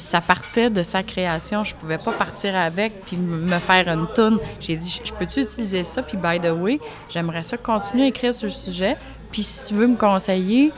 ça 0.00 0.20
partait 0.20 0.70
de 0.70 0.82
sa 0.82 1.02
création. 1.02 1.64
Je 1.64 1.74
pouvais 1.74 1.98
pas 1.98 2.12
partir 2.12 2.56
avec 2.56 3.04
puis 3.04 3.16
me 3.16 3.58
faire 3.58 3.88
une 3.88 4.06
toune. 4.14 4.38
J'ai 4.60 4.76
dit, 4.76 5.00
je 5.04 5.12
peux-tu 5.12 5.40
utiliser 5.40 5.84
ça? 5.84 6.02
Puis, 6.02 6.16
by 6.16 6.40
the 6.40 6.52
way, 6.52 6.80
j'aimerais 7.08 7.42
ça 7.42 7.56
continuer 7.56 8.04
à 8.04 8.08
écrire 8.08 8.34
sur 8.34 8.46
le 8.46 8.52
sujet. 8.52 8.96
Puis, 9.32 9.42
si 9.42 9.66
tu 9.68 9.74
veux 9.74 9.86
me 9.86 9.96
conseiller 9.96 10.72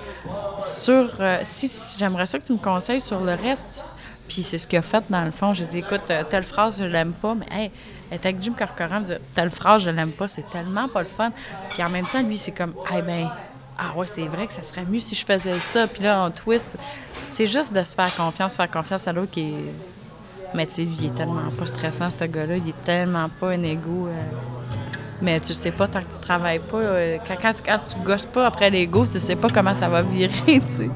sur... 0.62 1.09
euh, 1.20 1.38
si, 1.44 1.68
si- 1.68 1.98
j'aimerais 1.98 2.26
ça 2.26 2.38
que 2.38 2.44
tu 2.44 2.52
me 2.52 2.59
conseilles 2.59 3.00
sur 3.00 3.20
le 3.20 3.35
reste. 3.35 3.85
Puis, 4.28 4.42
c'est 4.42 4.59
ce 4.59 4.66
qu'il 4.66 4.78
a 4.78 4.83
fait, 4.83 5.04
dans 5.09 5.24
le 5.24 5.30
fond. 5.30 5.54
J'ai 5.54 5.66
dit, 5.66 5.78
écoute, 5.78 6.02
euh, 6.11 6.22
telle 6.28 6.44
phrase, 6.44 6.78
je 6.78 6.85
l'aime 6.85 7.12
pas, 7.12 7.35
mais 7.35 7.46
hey, 7.50 7.70
être 8.11 8.26
avec 8.26 8.42
Jim 8.42 8.52
Corcoran, 8.59 9.00
dire, 9.00 9.18
telle 9.35 9.50
phrase, 9.50 9.83
je 9.83 9.90
l'aime 9.90 10.12
pas, 10.12 10.28
c'est 10.28 10.48
tellement 10.50 10.88
pas 10.88 11.02
le 11.02 11.09
fun. 11.09 11.30
Puis, 11.70 11.83
en 11.83 11.90
même 11.90 12.06
temps, 12.06 12.22
lui, 12.22 12.38
c'est 12.38 12.52
comme, 12.52 12.74
eh 12.96 13.02
ben, 13.02 13.28
ah 13.83 13.97
ouais, 13.97 14.07
c'est 14.07 14.27
vrai 14.27 14.47
que 14.47 14.53
ça 14.53 14.62
serait 14.62 14.85
mieux 14.85 14.99
si 15.01 15.14
je 15.14 15.25
faisais 15.25 15.59
ça. 15.59 15.87
Puis 15.87 16.03
là, 16.03 16.27
on 16.27 16.31
twist. 16.31 16.66
C'est 17.31 17.47
juste 17.47 17.73
de 17.73 17.83
se 17.83 17.95
faire 17.95 18.14
confiance, 18.14 18.55
faire 18.55 18.71
confiance 18.71 19.09
à 19.09 19.12
l'autre 19.12 19.31
qui 19.31 19.55
est. 19.55 19.75
Mais 20.55 20.66
tu 20.66 20.75
sais, 20.75 20.83
lui, 20.83 20.97
il 21.01 21.07
est 21.07 21.14
tellement 21.14 21.49
pas 21.57 21.64
stressant, 21.64 22.11
ce 22.11 22.25
gars-là. 22.25 22.57
Il 22.57 22.69
est 22.69 22.83
tellement 22.85 23.29
pas 23.29 23.51
un 23.51 23.62
égo. 23.62 24.09
euh, 24.09 24.12
Mais 25.23 25.40
tu 25.40 25.55
sais 25.55 25.71
pas, 25.71 25.88
tant 25.88 26.01
que 26.03 26.12
tu 26.12 26.19
travailles 26.19 26.59
pas, 26.59 26.77
euh, 26.77 27.16
quand, 27.27 27.79
tu 27.79 27.99
gosses 28.05 28.27
pas 28.27 28.47
après 28.47 28.69
l'ego, 28.69 29.07
tu 29.07 29.19
sais 29.19 29.37
pas 29.37 29.49
comment 29.49 29.75
ça 29.75 29.88
va 29.88 30.03
virer, 30.03 30.33
tu 30.47 30.61
sais. 30.61 30.90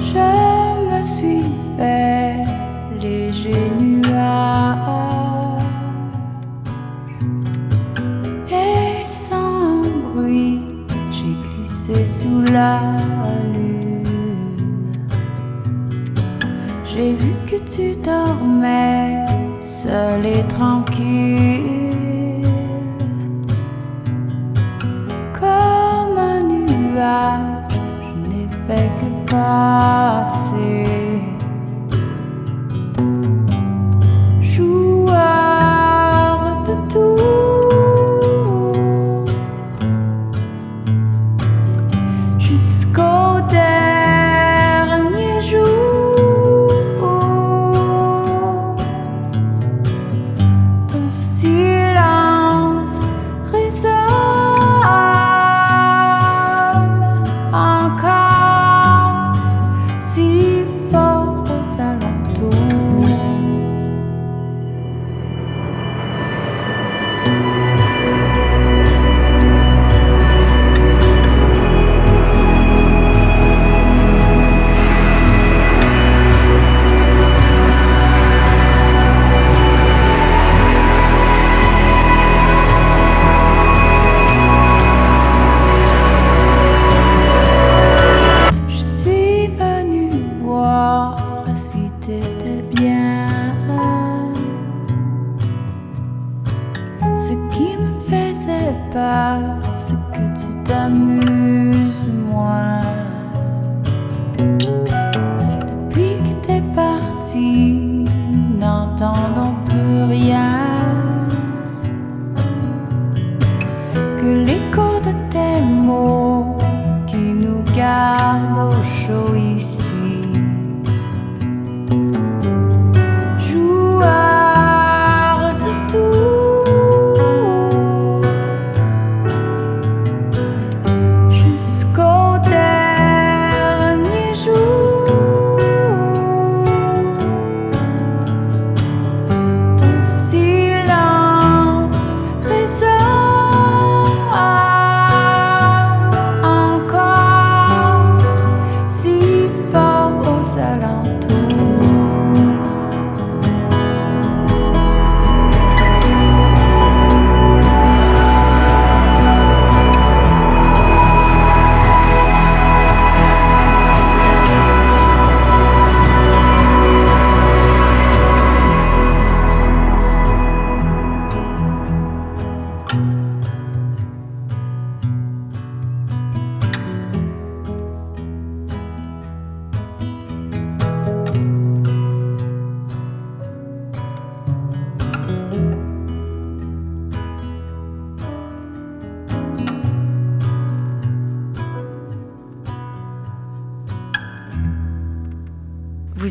Je 0.00 0.90
me 0.90 1.02
suis 1.02 1.44
fait 1.76 2.44
léger 3.00 3.72
sous 12.18 12.42
la 12.52 12.80
lune. 13.54 14.92
J'ai 16.84 17.12
vu 17.12 17.32
que 17.48 17.58
tu 17.74 17.86
dormais 18.02 19.24
seul 19.60 20.26
et 20.26 20.42
tranquille 20.48 21.76
comme 25.38 26.18
un 26.32 26.42
nuage. 26.42 27.76
Je 28.04 28.14
n'ai 28.28 28.48
fait 28.66 28.90
que 29.00 29.08
passer. 29.30 31.07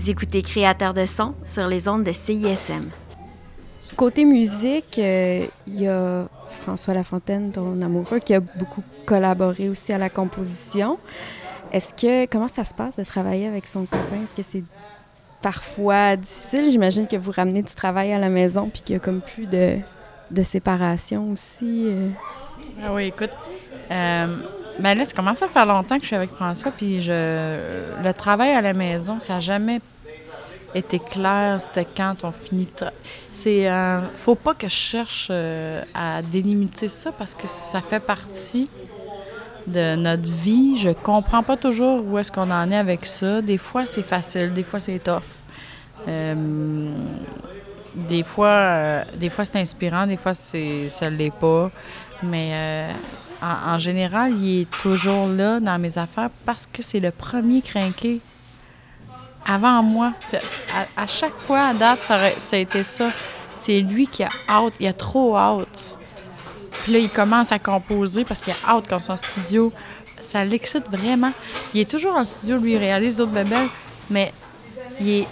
Vous 0.07 0.11
écoutez 0.11 0.41
Créateur 0.41 0.93
de 0.93 1.05
son 1.05 1.33
sur 1.43 1.67
les 1.67 1.89
ondes 1.89 2.05
de 2.05 2.13
CISM. 2.13 2.91
Côté 3.97 4.23
musique, 4.23 4.97
euh, 4.99 5.45
il 5.67 5.81
y 5.81 5.87
a 5.89 6.29
François 6.61 6.93
Lafontaine, 6.93 7.51
ton 7.51 7.81
amoureux, 7.81 8.19
qui 8.19 8.33
a 8.33 8.39
beaucoup 8.39 8.81
collaboré 9.05 9.67
aussi 9.67 9.91
à 9.91 9.97
la 9.97 10.09
composition. 10.09 10.97
Est-ce 11.73 11.93
que 11.93 12.25
comment 12.25 12.47
ça 12.47 12.63
se 12.63 12.73
passe 12.73 12.95
de 12.95 13.03
travailler 13.03 13.47
avec 13.47 13.67
son 13.67 13.83
copain? 13.83 14.23
Est-ce 14.23 14.33
que 14.33 14.43
c'est 14.43 14.63
parfois 15.41 16.15
difficile? 16.15 16.71
J'imagine 16.71 17.05
que 17.05 17.17
vous 17.17 17.31
ramenez 17.31 17.61
du 17.61 17.75
travail 17.75 18.13
à 18.13 18.17
la 18.17 18.29
maison 18.29 18.69
puis 18.71 18.83
qu'il 18.83 18.93
y 18.93 18.95
a 18.95 19.01
comme 19.01 19.19
plus 19.19 19.45
de, 19.45 19.77
de 20.31 20.43
séparation 20.43 21.31
aussi. 21.33 21.83
euh. 21.87 22.09
Ah 22.81 22.93
oui, 22.93 23.07
écoute. 23.07 23.31
Euh, 23.91 24.37
ben 24.79 24.97
là, 24.97 25.03
ça 25.03 25.13
commence 25.13 25.41
à 25.41 25.49
faire 25.49 25.65
longtemps 25.65 25.97
que 25.97 26.03
je 26.03 26.07
suis 26.07 26.15
avec 26.15 26.29
François, 26.29 26.71
puis 26.71 27.01
je, 27.01 27.11
le 27.11 28.13
travail 28.13 28.51
à 28.51 28.61
la 28.61 28.73
maison, 28.73 29.19
ça 29.19 29.33
n'a 29.33 29.39
jamais 29.41 29.81
été 30.73 30.99
clair. 30.99 31.61
C'était 31.61 31.85
quand 31.85 32.23
on 32.23 32.31
finit. 32.31 32.67
C'est, 33.31 33.69
euh, 33.69 34.01
faut 34.15 34.35
pas 34.35 34.53
que 34.53 34.67
je 34.67 34.73
cherche 34.73 35.27
euh, 35.29 35.81
à 35.93 36.21
délimiter 36.21 36.89
ça 36.89 37.11
parce 37.11 37.33
que 37.33 37.47
ça 37.47 37.81
fait 37.81 37.99
partie 37.99 38.69
de 39.65 39.95
notre 39.95 40.27
vie. 40.27 40.77
Je 40.77 40.89
comprends 40.89 41.43
pas 41.43 41.57
toujours 41.57 42.05
où 42.05 42.17
est-ce 42.17 42.31
qu'on 42.31 42.51
en 42.51 42.71
est 42.71 42.77
avec 42.77 43.05
ça. 43.05 43.41
Des 43.41 43.57
fois, 43.57 43.85
c'est 43.85 44.03
facile, 44.03 44.53
des 44.53 44.63
fois, 44.63 44.79
c'est 44.79 44.99
tough. 44.99 45.21
Euh, 46.07 46.93
des 47.95 48.23
fois, 48.23 48.47
euh, 48.47 49.03
des 49.15 49.29
fois 49.29 49.43
c'est 49.43 49.59
inspirant, 49.59 50.05
des 50.05 50.17
fois, 50.17 50.33
c'est, 50.33 50.87
ça 50.89 51.09
l'est 51.09 51.33
pas. 51.33 51.71
Mais 52.23 52.89
en, 53.41 53.73
en 53.73 53.79
général, 53.79 54.33
il 54.33 54.61
est 54.61 54.71
toujours 54.81 55.27
là 55.27 55.59
dans 55.59 55.79
mes 55.79 55.97
affaires 55.97 56.29
parce 56.45 56.65
que 56.65 56.81
c'est 56.81 56.99
le 56.99 57.11
premier 57.11 57.61
crinqué 57.61 58.21
avant 59.47 59.81
moi. 59.81 60.13
À, 60.97 61.07
chaque 61.07 61.37
fois, 61.37 61.61
à 61.61 61.73
date, 61.73 62.03
ça, 62.03 62.17
a 62.17 62.57
été 62.57 62.83
ça. 62.83 63.09
C'est 63.57 63.79
lui 63.79 64.07
qui 64.07 64.23
a 64.23 64.29
hâte, 64.49 64.73
il 64.79 64.87
a 64.87 64.93
trop 64.93 65.35
hâte. 65.35 65.97
Puis 66.83 66.93
là, 66.93 66.99
il 66.99 67.09
commence 67.09 67.51
à 67.51 67.59
composer 67.59 68.23
parce 68.23 68.41
qu'il 68.41 68.53
a 68.53 68.69
hâte 68.69 68.85
quand 68.87 68.99
son 68.99 69.15
studio. 69.15 69.71
Ça 70.21 70.43
l'excite 70.43 70.85
vraiment. 70.89 71.31
Il 71.73 71.81
est 71.81 71.89
toujours 71.89 72.15
en 72.15 72.25
studio, 72.25 72.57
lui, 72.57 72.73
il 72.73 72.77
réalise 72.77 73.17
d'autres 73.17 73.31
bébelles, 73.31 73.69
mais 74.09 74.33
il 74.99 75.25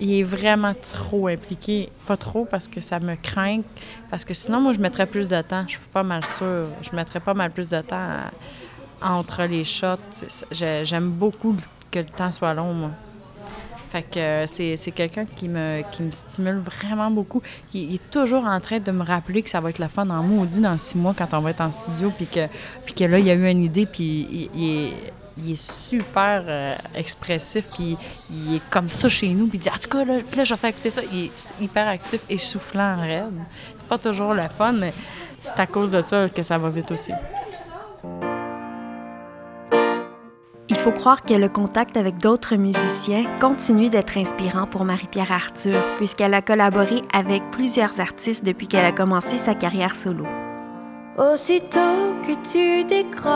est, 0.00 0.22
vraiment 0.22 0.74
trop 0.92 1.26
impliqué. 1.26 1.90
Pas 2.06 2.16
trop 2.16 2.44
parce 2.44 2.68
que 2.68 2.80
ça 2.80 3.00
me 3.00 3.16
craint. 3.16 3.62
Parce 4.10 4.24
que 4.24 4.34
sinon, 4.34 4.60
moi, 4.60 4.72
je 4.72 4.80
mettrais 4.80 5.06
plus 5.06 5.28
de 5.28 5.40
temps. 5.42 5.64
Je 5.66 5.72
suis 5.72 5.88
pas 5.92 6.02
mal 6.02 6.24
sûre. 6.24 6.66
Je 6.82 6.94
mettrais 6.94 7.20
pas 7.20 7.34
mal 7.34 7.50
plus 7.50 7.68
de 7.68 7.80
temps 7.80 8.08
entre 9.02 9.44
les 9.44 9.64
shots. 9.64 9.96
J'aime 10.52 11.10
beaucoup 11.10 11.56
que 11.90 11.98
le 11.98 12.06
temps 12.06 12.30
soit 12.30 12.54
long, 12.54 12.72
moi. 12.72 12.90
Fait 13.90 14.02
que 14.02 14.18
euh, 14.18 14.46
c'est 14.46 14.90
quelqu'un 14.90 15.24
qui 15.24 15.48
me, 15.48 15.82
qui 15.90 16.02
me 16.02 16.10
stimule 16.10 16.58
vraiment 16.58 17.10
beaucoup. 17.10 17.42
Il, 17.72 17.94
est 17.94 18.10
toujours 18.10 18.44
en 18.44 18.60
train 18.60 18.80
de 18.80 18.90
me 18.90 19.04
rappeler 19.04 19.42
que 19.42 19.50
ça 19.50 19.60
va 19.60 19.70
être 19.70 19.78
le 19.78 19.88
fun 19.88 20.08
en 20.10 20.22
maudit 20.22 20.60
dans 20.60 20.76
six 20.76 20.96
mois 20.96 21.14
quand 21.16 21.28
on 21.32 21.40
va 21.40 21.50
être 21.50 21.60
en 21.60 21.70
studio, 21.70 22.12
puis 22.16 22.26
que, 22.26 22.46
puis 22.84 22.94
que 22.94 23.04
là, 23.04 23.18
il 23.18 23.26
y 23.26 23.30
a 23.30 23.34
eu 23.34 23.48
une 23.48 23.62
idée, 23.62 23.86
puis 23.86 24.50
il, 24.54 25.52
est, 25.52 25.56
super 25.56 26.44
euh, 26.46 26.74
expressif, 26.94 27.64
puis 27.70 27.96
il 28.30 28.56
est 28.56 28.62
comme 28.70 28.88
ça 28.88 29.08
chez 29.08 29.28
nous, 29.28 29.46
puis 29.46 29.58
il 29.58 29.60
dit 29.60 29.68
En 29.68 29.78
tout 29.78 29.88
cas, 29.88 30.04
là, 30.04 30.16
là, 30.36 30.44
je 30.44 30.54
vais 30.54 30.58
faire 30.58 30.70
écouter 30.70 30.90
ça. 30.90 31.02
Il 31.12 31.26
est 31.26 31.54
hyper 31.60 31.86
actif 31.88 32.20
et 32.28 32.38
soufflant 32.38 32.96
en 32.96 33.00
raide. 33.02 33.32
C'est 33.76 33.86
pas 33.86 33.98
toujours 33.98 34.34
le 34.34 34.48
fun, 34.48 34.72
mais 34.72 34.92
c'est 35.38 35.58
à 35.60 35.66
cause 35.66 35.90
de 35.90 36.02
ça 36.02 36.28
que 36.28 36.42
ça 36.42 36.58
va 36.58 36.70
vite 36.70 36.90
aussi. 36.90 37.12
Faut 40.86 40.92
croire 40.92 41.22
que 41.24 41.34
le 41.34 41.48
contact 41.48 41.96
avec 41.96 42.18
d'autres 42.18 42.54
musiciens 42.54 43.24
continue 43.40 43.88
d'être 43.88 44.16
inspirant 44.16 44.68
pour 44.68 44.84
Marie-Pierre 44.84 45.32
Arthur, 45.32 45.82
puisqu'elle 45.96 46.32
a 46.32 46.42
collaboré 46.42 47.02
avec 47.12 47.42
plusieurs 47.50 47.98
artistes 47.98 48.44
depuis 48.44 48.68
qu'elle 48.68 48.84
a 48.84 48.92
commencé 48.92 49.36
sa 49.36 49.56
carrière 49.56 49.96
solo. 49.96 50.24
Aussitôt 51.18 52.14
que 52.22 52.34
tu 52.48 52.84
décroches, 52.84 53.26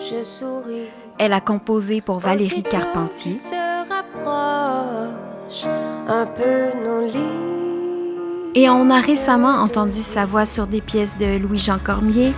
je 0.00 0.24
souris. 0.24 0.88
Elle 1.16 1.32
a 1.32 1.40
composé 1.40 2.00
pour 2.00 2.18
Valérie 2.18 2.46
Aussitôt 2.46 2.70
Carpentier, 2.70 3.30
qu'il 3.30 3.40
se 3.40 3.88
rapproche 3.88 5.64
un 6.08 6.26
peu 6.26 6.76
nos 6.84 7.06
lits. 7.06 8.60
et 8.60 8.68
on 8.68 8.90
a 8.90 8.98
récemment 9.00 9.62
entendu 9.62 10.02
sa 10.02 10.24
voix 10.26 10.44
sur 10.44 10.66
des 10.66 10.80
pièces 10.80 11.16
de 11.18 11.38
Louis-Jean 11.38 11.78
Cormier, 11.78 12.32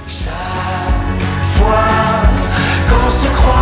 qu'on 3.01 3.11
se 3.11 3.27
croise. 3.29 3.61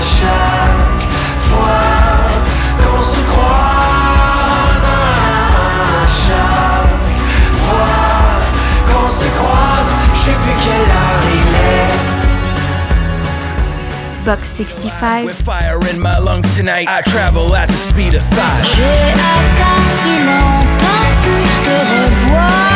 Chaque 0.00 1.04
fois 1.48 1.82
qu'on 2.82 3.02
se 3.04 3.20
croise. 3.30 4.88
Chaque 6.26 7.14
fois 7.64 7.98
qu'on 8.88 9.08
se 9.08 9.28
croise. 9.38 9.90
Je 10.14 10.18
sais 10.18 10.36
plus 10.42 10.56
quelle 10.64 10.90
heure 10.90 11.24
il 11.34 11.54
est. 11.54 11.92
Box 14.24 14.42
65, 14.56 15.26
With 15.26 15.42
fire 15.42 15.80
in 15.90 15.98
my 15.98 16.16
lungs 16.18 16.46
tonight, 16.56 16.88
I 16.88 17.02
travel 17.02 17.56
at 17.56 17.66
the 17.68 17.74
speed 17.74 18.14
of 18.14 18.22
thought. 18.30 18.64
J'ai 18.76 19.14
attendu 19.34 20.24
longtemps 20.24 21.10
pour 21.22 21.62
te 21.64 21.70
revoir. 21.70 22.71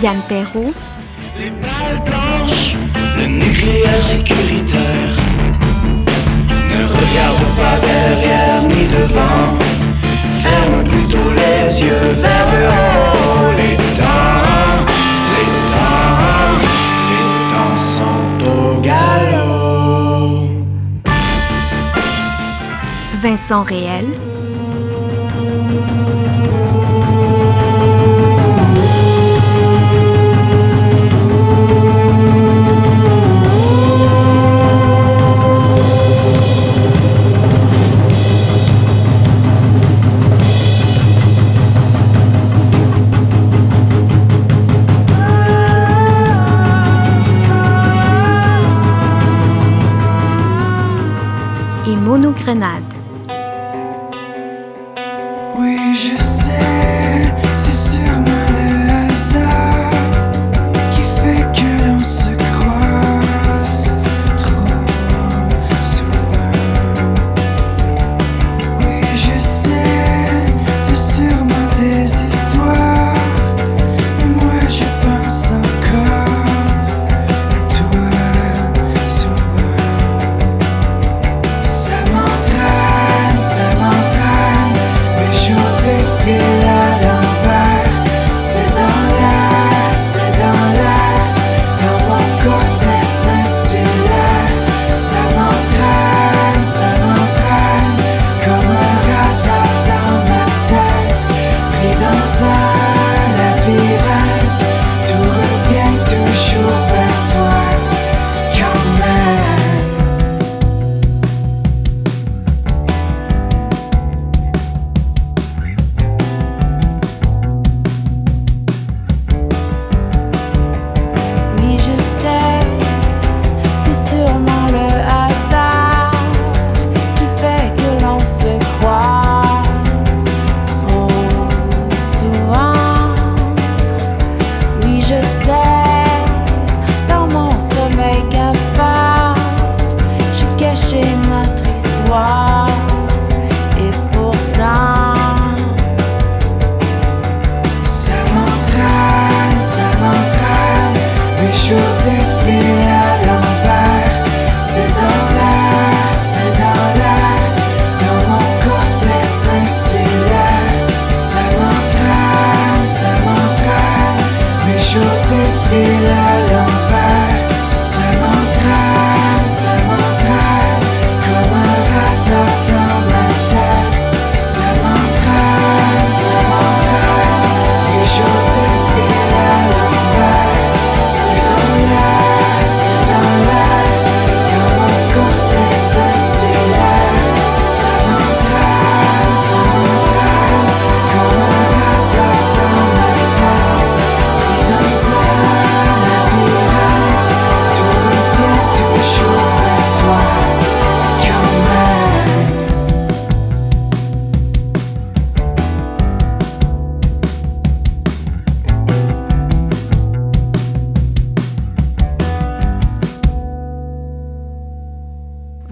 Yann 0.00 0.22
Perrault, 0.28 0.72
Les 1.36 1.50
balles 1.50 2.00
blanches, 2.06 2.76
le 3.16 3.26
nucléaire 3.26 4.02
sécuritaire. 4.04 5.16
Ne 6.70 6.84
regarde 6.86 7.44
pas 7.56 7.80
derrière 7.84 8.62
ni 8.62 8.86
devant. 8.86 9.58
Ferme 10.40 10.84
plutôt 10.84 11.30
les 11.34 11.80
yeux 11.82 12.12
vers 12.20 12.37
sang 23.48 23.62
réel, 23.62 24.04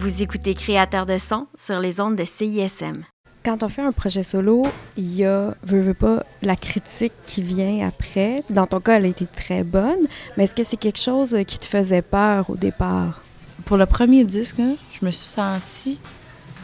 Vous 0.07 0.23
écoutez 0.23 0.55
Créateur 0.55 1.05
de 1.05 1.19
son 1.19 1.49
sur 1.59 1.81
les 1.81 1.99
ondes 1.99 2.15
de 2.15 2.25
CISM. 2.25 3.03
Quand 3.45 3.65
on 3.65 3.69
fait 3.69 3.83
un 3.83 3.91
projet 3.91 4.23
solo, 4.23 4.65
il 4.97 5.17
y 5.17 5.25
a, 5.25 5.53
veux, 5.65 5.81
veux 5.81 5.95
pas, 5.95 6.23
la 6.43 6.55
critique 6.55 7.13
qui 7.25 7.43
vient 7.43 7.89
après. 7.89 8.45
Dans 8.49 8.69
ton 8.69 8.79
cas, 8.79 8.99
elle 8.99 9.07
a 9.07 9.09
été 9.09 9.27
très 9.27 9.65
bonne, 9.65 10.07
mais 10.37 10.45
est-ce 10.45 10.55
que 10.55 10.63
c'est 10.63 10.77
quelque 10.77 11.01
chose 11.01 11.35
euh, 11.35 11.43
qui 11.43 11.59
te 11.59 11.67
faisait 11.67 12.03
peur 12.03 12.49
au 12.49 12.55
départ? 12.55 13.21
Pour 13.65 13.79
le 13.79 13.87
premier 13.87 14.23
disque, 14.23 14.59
là, 14.59 14.75
je 14.93 15.05
me 15.05 15.11
suis 15.11 15.27
sentie 15.27 15.99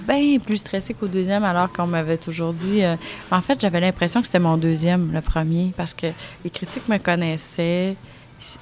bien 0.07 0.38
plus 0.38 0.59
stressée 0.59 0.95
qu'au 0.95 1.09
deuxième, 1.09 1.43
alors 1.43 1.72
qu'on 1.72 1.88
m'avait 1.88 2.18
toujours 2.18 2.53
dit. 2.53 2.84
euh, 2.84 2.95
en 3.32 3.40
fait, 3.40 3.61
j'avais 3.61 3.80
l'impression 3.80 4.20
que 4.20 4.28
c'était 4.28 4.38
mon 4.38 4.57
deuxième, 4.57 5.11
le 5.12 5.20
premier, 5.20 5.72
parce 5.76 5.95
que 5.95 6.07
les 6.45 6.51
critiques 6.51 6.88
me 6.88 6.99
connaissaient. 6.99 7.97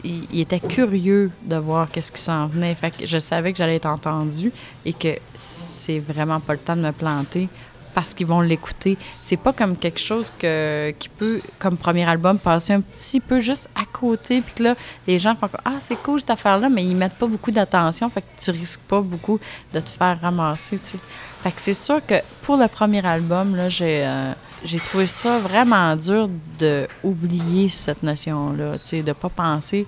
Ils 0.04 0.40
étaient 0.40 0.60
curieux 0.60 1.30
de 1.44 1.56
voir 1.56 1.90
qu'est-ce 1.90 2.12
qui 2.12 2.20
s'en 2.20 2.46
venait. 2.46 2.74
Fait 2.74 2.92
je 3.04 3.18
savais 3.18 3.52
que 3.52 3.58
j'allais 3.58 3.76
être 3.76 3.86
entendue 3.86 4.52
et 4.84 4.92
que 4.92 5.16
c'est 5.34 5.98
vraiment 5.98 6.40
pas 6.40 6.54
le 6.54 6.58
temps 6.58 6.76
de 6.76 6.82
me 6.82 6.92
planter 6.92 7.48
parce 7.94 8.14
qu'ils 8.14 8.26
vont 8.26 8.40
l'écouter. 8.40 8.96
C'est 9.22 9.36
pas 9.36 9.52
comme 9.52 9.76
quelque 9.76 9.98
chose 9.98 10.32
que, 10.38 10.90
qui 10.92 11.08
peut, 11.08 11.40
comme 11.58 11.76
premier 11.76 12.08
album, 12.08 12.38
passer 12.38 12.72
un 12.72 12.80
petit 12.80 13.20
peu 13.20 13.40
juste 13.40 13.68
à 13.74 13.84
côté, 13.84 14.40
puis 14.40 14.54
que 14.54 14.62
là, 14.62 14.74
les 15.06 15.18
gens 15.18 15.34
font 15.34 15.48
Ah, 15.64 15.78
c'est 15.80 16.00
cool 16.02 16.20
cette 16.20 16.30
affaire-là, 16.30 16.68
mais 16.68 16.84
ils 16.84 16.94
mettent 16.94 17.18
pas 17.18 17.26
beaucoup 17.26 17.50
d'attention, 17.50 18.08
fait 18.08 18.20
que 18.22 18.26
tu 18.38 18.50
risques 18.52 18.80
pas 18.82 19.00
beaucoup 19.00 19.40
de 19.74 19.80
te 19.80 19.90
faire 19.90 20.20
ramasser, 20.20 20.78
tu. 20.78 20.98
Fait 21.42 21.52
c'est 21.56 21.74
sûr 21.74 22.04
que 22.06 22.14
pour 22.42 22.56
le 22.56 22.68
premier 22.68 23.04
album, 23.04 23.56
là, 23.56 23.68
j'ai. 23.68 24.06
euh, 24.06 24.32
j'ai 24.64 24.78
trouvé 24.78 25.06
ça 25.06 25.38
vraiment 25.38 25.96
dur 25.96 26.28
de 26.58 26.86
oublier 27.02 27.68
cette 27.68 28.02
notion-là, 28.02 28.76
de 28.92 29.12
pas 29.12 29.28
penser 29.28 29.86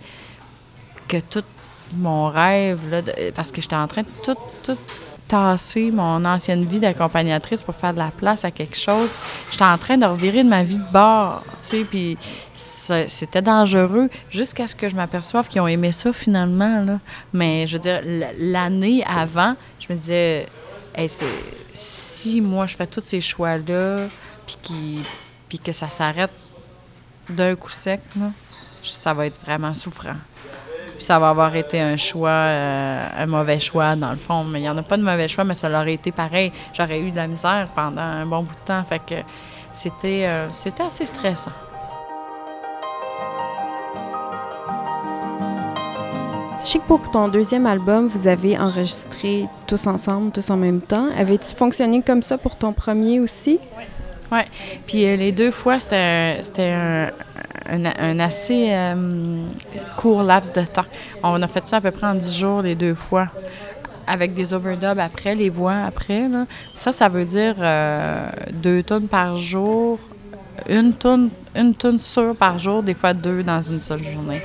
que 1.08 1.18
tout 1.18 1.44
mon 1.94 2.28
rêve, 2.28 2.80
là, 2.90 3.02
parce 3.34 3.52
que 3.52 3.60
j'étais 3.60 3.76
en 3.76 3.86
train 3.86 4.02
de 4.02 4.08
tout, 4.24 4.36
tout 4.62 4.78
tasser 5.28 5.90
mon 5.90 6.24
ancienne 6.24 6.64
vie 6.64 6.78
d'accompagnatrice 6.78 7.62
pour 7.62 7.74
faire 7.74 7.92
de 7.94 7.98
la 7.98 8.10
place 8.10 8.44
à 8.44 8.50
quelque 8.50 8.76
chose. 8.76 9.10
J'étais 9.50 9.64
en 9.64 9.78
train 9.78 9.96
de 9.96 10.04
revirer 10.04 10.44
de 10.44 10.48
ma 10.48 10.62
vie 10.62 10.78
de 10.78 10.92
bord, 10.92 11.42
puis 11.90 12.18
c'était 12.54 13.40
dangereux 13.40 14.10
jusqu'à 14.30 14.68
ce 14.68 14.74
que 14.74 14.88
je 14.88 14.94
m'aperçoive 14.94 15.48
qu'ils 15.48 15.60
ont 15.60 15.66
aimé 15.66 15.92
ça 15.92 16.12
finalement, 16.12 16.82
là. 16.84 16.98
Mais 17.32 17.66
je 17.66 17.76
veux 17.76 17.82
dire, 17.82 18.00
l'année 18.38 19.04
avant, 19.06 19.54
je 19.80 19.92
me 19.92 19.98
disais, 19.98 20.46
si 21.72 22.40
moi 22.40 22.66
je 22.66 22.76
fais 22.76 22.86
tous 22.86 23.02
ces 23.04 23.20
choix-là, 23.20 23.98
puis 24.46 24.56
qui- 24.62 25.02
puis 25.48 25.58
que 25.58 25.72
ça 25.72 25.88
s'arrête 25.88 26.30
d'un 27.28 27.54
coup 27.54 27.70
sec, 27.70 28.00
là, 28.18 28.26
ça 28.84 29.14
va 29.14 29.26
être 29.26 29.40
vraiment 29.44 29.74
souffrant. 29.74 30.16
Puis 30.96 31.04
ça 31.04 31.18
va 31.18 31.30
avoir 31.30 31.54
été 31.56 31.80
un 31.80 31.96
choix, 31.96 32.28
euh, 32.30 33.06
un 33.18 33.26
mauvais 33.26 33.58
choix 33.60 33.96
dans 33.96 34.10
le 34.10 34.16
fond. 34.16 34.44
Mais 34.44 34.60
il 34.60 34.62
n'y 34.62 34.68
en 34.68 34.76
a 34.78 34.82
pas 34.82 34.96
de 34.96 35.02
mauvais 35.02 35.28
choix, 35.28 35.44
mais 35.44 35.54
ça 35.54 35.68
l'aurait 35.68 35.94
été 35.94 36.12
pareil. 36.12 36.52
J'aurais 36.74 37.00
eu 37.00 37.10
de 37.10 37.16
la 37.16 37.26
misère 37.26 37.68
pendant 37.74 38.00
un 38.02 38.26
bon 38.26 38.42
bout 38.42 38.54
de 38.54 38.60
temps. 38.60 38.82
Fait 38.84 38.98
que 39.00 39.14
c'était, 39.72 40.24
euh, 40.26 40.46
c'était 40.52 40.82
assez 40.84 41.06
stressant. 41.06 41.50
Je 46.58 46.66
sais 46.68 46.78
que 46.78 46.84
pour 46.84 47.10
ton 47.10 47.26
deuxième 47.28 47.66
album, 47.66 48.06
vous 48.06 48.28
avez 48.28 48.56
enregistré 48.56 49.48
tous 49.66 49.86
ensemble, 49.88 50.30
tous 50.30 50.48
en 50.50 50.56
même 50.56 50.80
temps. 50.80 51.08
Avais-tu 51.16 51.54
fonctionné 51.56 52.02
comme 52.02 52.22
ça 52.22 52.38
pour 52.38 52.54
ton 52.56 52.72
premier 52.72 53.18
aussi? 53.18 53.58
Ouais. 54.32 54.46
Puis 54.86 55.06
euh, 55.06 55.16
les 55.16 55.30
deux 55.30 55.50
fois, 55.50 55.78
c'était 55.78 56.32
un, 56.58 57.08
un, 57.68 57.84
un 57.84 58.18
assez 58.18 58.68
euh, 58.70 59.42
court 59.98 60.22
laps 60.22 60.54
de 60.54 60.64
temps. 60.64 60.86
On 61.22 61.40
a 61.42 61.46
fait 61.46 61.66
ça 61.66 61.76
à 61.76 61.80
peu 61.82 61.90
près 61.90 62.06
en 62.06 62.14
dix 62.14 62.36
jours 62.36 62.62
les 62.62 62.74
deux 62.74 62.94
fois. 62.94 63.28
Avec 64.06 64.34
des 64.34 64.52
overdubs 64.52 64.98
après, 64.98 65.34
les 65.34 65.50
voix 65.50 65.84
après. 65.86 66.28
Là. 66.28 66.46
Ça, 66.72 66.92
ça 66.92 67.08
veut 67.08 67.26
dire 67.26 67.54
euh, 67.58 68.26
deux 68.52 68.82
tonnes 68.82 69.06
par 69.06 69.36
jour, 69.36 70.00
une 70.68 70.94
tonne, 70.94 71.28
une 71.54 71.74
tonne 71.74 71.98
sûre 71.98 72.34
par 72.34 72.58
jour, 72.58 72.82
des 72.82 72.94
fois 72.94 73.12
deux 73.12 73.42
dans 73.42 73.62
une 73.62 73.80
seule 73.80 74.02
journée. 74.02 74.42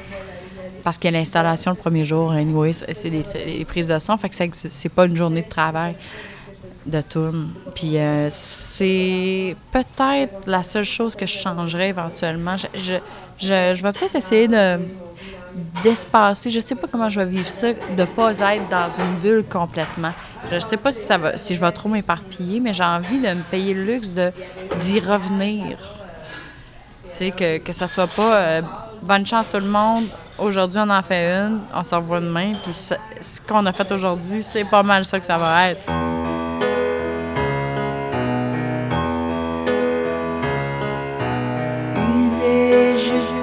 Parce 0.83 0.97
qu'il 0.97 1.11
y 1.11 1.15
a 1.15 1.17
l'installation 1.17 1.71
le 1.71 1.77
premier 1.77 2.05
jour, 2.05 2.31
anyway, 2.31 2.71
c'est 2.73 3.09
des, 3.09 3.23
des 3.45 3.65
prises 3.65 3.87
de 3.87 3.99
son, 3.99 4.15
fait 4.17 4.29
que 4.29 4.35
c'est 4.53 4.89
pas 4.89 5.05
une 5.05 5.17
journée 5.17 5.41
de 5.41 5.49
travail. 5.49 5.95
De 6.87 7.01
tunes. 7.01 7.49
Puis 7.75 7.97
euh, 7.97 8.29
c'est 8.31 9.55
peut-être 9.71 10.47
la 10.47 10.63
seule 10.63 10.85
chose 10.85 11.15
que 11.15 11.25
je 11.25 11.37
changerais 11.37 11.89
éventuellement. 11.89 12.55
Je, 12.57 12.67
je, 12.75 12.93
je, 13.39 13.75
je 13.75 13.83
vais 13.83 13.91
peut-être 13.91 14.15
essayer 14.15 14.47
de 14.47 14.79
d'espacer. 15.83 16.49
Je 16.49 16.59
sais 16.59 16.75
pas 16.75 16.87
comment 16.87 17.09
je 17.09 17.19
vais 17.19 17.25
vivre 17.25 17.47
ça, 17.47 17.73
de 17.73 18.05
pas 18.05 18.31
être 18.31 18.69
dans 18.69 18.89
une 18.89 19.15
bulle 19.21 19.43
complètement. 19.43 20.13
Je 20.51 20.59
sais 20.59 20.77
pas 20.77 20.91
si 20.91 21.03
ça 21.03 21.17
va, 21.17 21.37
si 21.37 21.55
je 21.55 21.59
vais 21.59 21.71
trop 21.71 21.89
m'éparpiller, 21.89 22.59
mais 22.59 22.73
j'ai 22.73 22.83
envie 22.83 23.19
de 23.19 23.27
me 23.27 23.41
payer 23.41 23.73
le 23.73 23.83
luxe 23.83 24.13
de 24.13 24.31
d'y 24.81 24.99
revenir. 24.99 25.77
Tu 27.09 27.15
sais 27.15 27.31
que 27.31 27.57
que 27.57 27.73
ça 27.73 27.87
soit 27.87 28.07
pas 28.07 28.35
euh, 28.35 28.61
bonne 29.01 29.25
chance 29.25 29.49
tout 29.49 29.57
le 29.57 29.67
monde. 29.67 30.05
Aujourd'hui, 30.37 30.79
on 30.83 30.89
en 30.89 31.01
fait 31.01 31.33
une, 31.33 31.61
on 31.73 31.83
se 31.83 31.95
revoit 31.95 32.19
demain, 32.19 32.53
puis 32.61 32.71
ce 32.71 32.93
qu'on 33.47 33.65
a 33.65 33.73
fait 33.73 33.91
aujourd'hui, 33.91 34.43
c'est 34.43 34.65
pas 34.65 34.83
mal 34.83 35.03
ça 35.03 35.19
que 35.19 35.25
ça 35.25 35.37
va 35.37 35.69
être. 35.69 35.81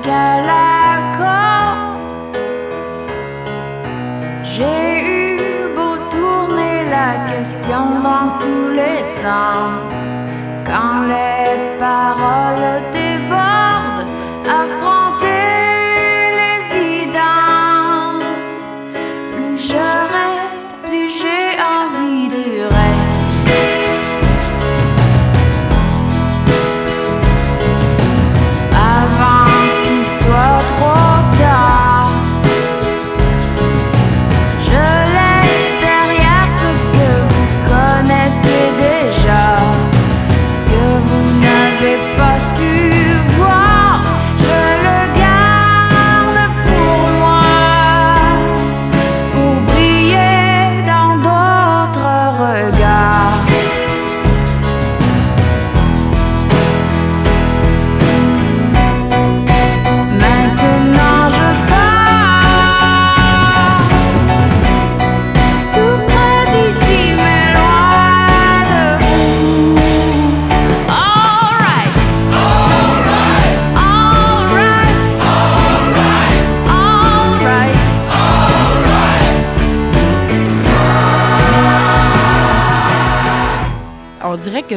Jusqu'à 0.05 0.43
la 0.43 1.17
corde. 1.19 2.15
J'ai 4.43 5.01
eu 5.07 5.75
beau 5.75 5.97
tourner 6.11 6.85
la 6.91 7.33
question 7.33 8.01
dans 8.03 8.39
tous 8.41 8.69
les 8.71 9.03
sens. 9.23 10.01
Quand 10.65 11.07
les 11.09 11.79
paroles 11.79 12.83
débordent, 12.93 14.07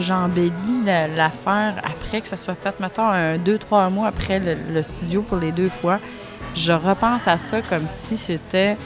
j'embellis 0.02 0.84
la- 0.86 1.08
l'affaire 1.08 1.76
après 1.84 2.22
que 2.22 2.28
ça 2.28 2.38
soit 2.38 2.56
fait, 2.56 2.80
mettons, 2.80 3.12
deux, 3.38 3.58
trois 3.58 3.90
mois 3.90 4.08
après 4.08 4.40
le, 4.40 4.82
studio 4.82 5.22
pour 5.22 5.38
les 5.38 5.52
deux 5.52 5.70
fois. 5.70 6.00
Je 6.56 6.72
repense 6.72 7.28
à 7.28 7.38
ça 7.38 7.62
comme 7.62 7.88
si 7.88 8.18
c'était 8.18 8.78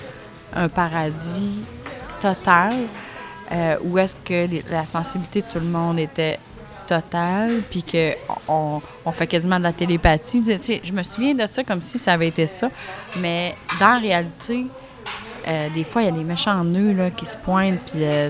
un 0.55 0.68
paradis 0.68 1.62
total, 2.22 2.74
euh, 3.51 3.76
où 3.84 3.97
est-ce 3.97 4.16
que 4.16 4.47
la 4.70 4.86
sensibilité 4.86 5.41
de 5.41 5.47
tout 5.47 5.59
le 5.59 5.66
monde 5.66 5.99
était 5.99 6.39
totale, 6.88 7.62
puis 7.70 7.84
qu'on 7.84 8.82
on, 9.05 9.12
fait 9.12 9.28
quasiment 9.28 9.57
de 9.57 9.64
la 9.64 9.72
télépathie. 9.72 10.43
Je 10.84 10.91
me 10.91 11.03
souviens 11.03 11.34
de 11.34 11.45
ça 11.49 11.64
comme 11.64 11.82
si 11.82 11.97
ça 11.97 12.14
avait 12.14 12.28
été 12.28 12.47
ça, 12.47 12.70
mais 13.20 13.55
dans 13.80 13.99
réalité, 14.01 14.68
euh, 15.48 15.70
des 15.74 15.84
fois, 15.84 16.04
il 16.04 16.06
y 16.06 16.08
a 16.10 16.12
des 16.12 16.24
méchants 16.24 16.64
nœuds 16.64 16.94
là, 16.94 17.10
qui 17.10 17.26
se 17.26 17.38
pointent, 17.38 17.80
puis 17.92 18.04
euh, 18.04 18.30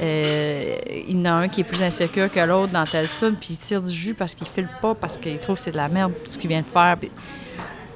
euh, 0.00 0.76
il 1.08 1.18
y 1.18 1.20
en 1.22 1.24
a 1.24 1.30
un 1.32 1.48
qui 1.48 1.62
est 1.62 1.64
plus 1.64 1.82
insécure 1.82 2.30
que 2.30 2.40
l'autre 2.40 2.72
dans 2.72 2.84
telle 2.84 3.08
tune, 3.18 3.36
puis 3.36 3.48
il 3.52 3.56
tire 3.56 3.80
du 3.80 3.92
jus 3.92 4.14
parce 4.14 4.34
qu'il 4.34 4.46
file 4.46 4.68
pas, 4.80 4.94
parce 4.94 5.16
qu'il 5.16 5.38
trouve 5.38 5.56
que 5.56 5.62
c'est 5.62 5.70
de 5.72 5.76
la 5.76 5.88
merde 5.88 6.12
ce 6.26 6.36
qu'il 6.36 6.50
vient 6.50 6.60
de 6.60 6.66
faire. 6.66 6.96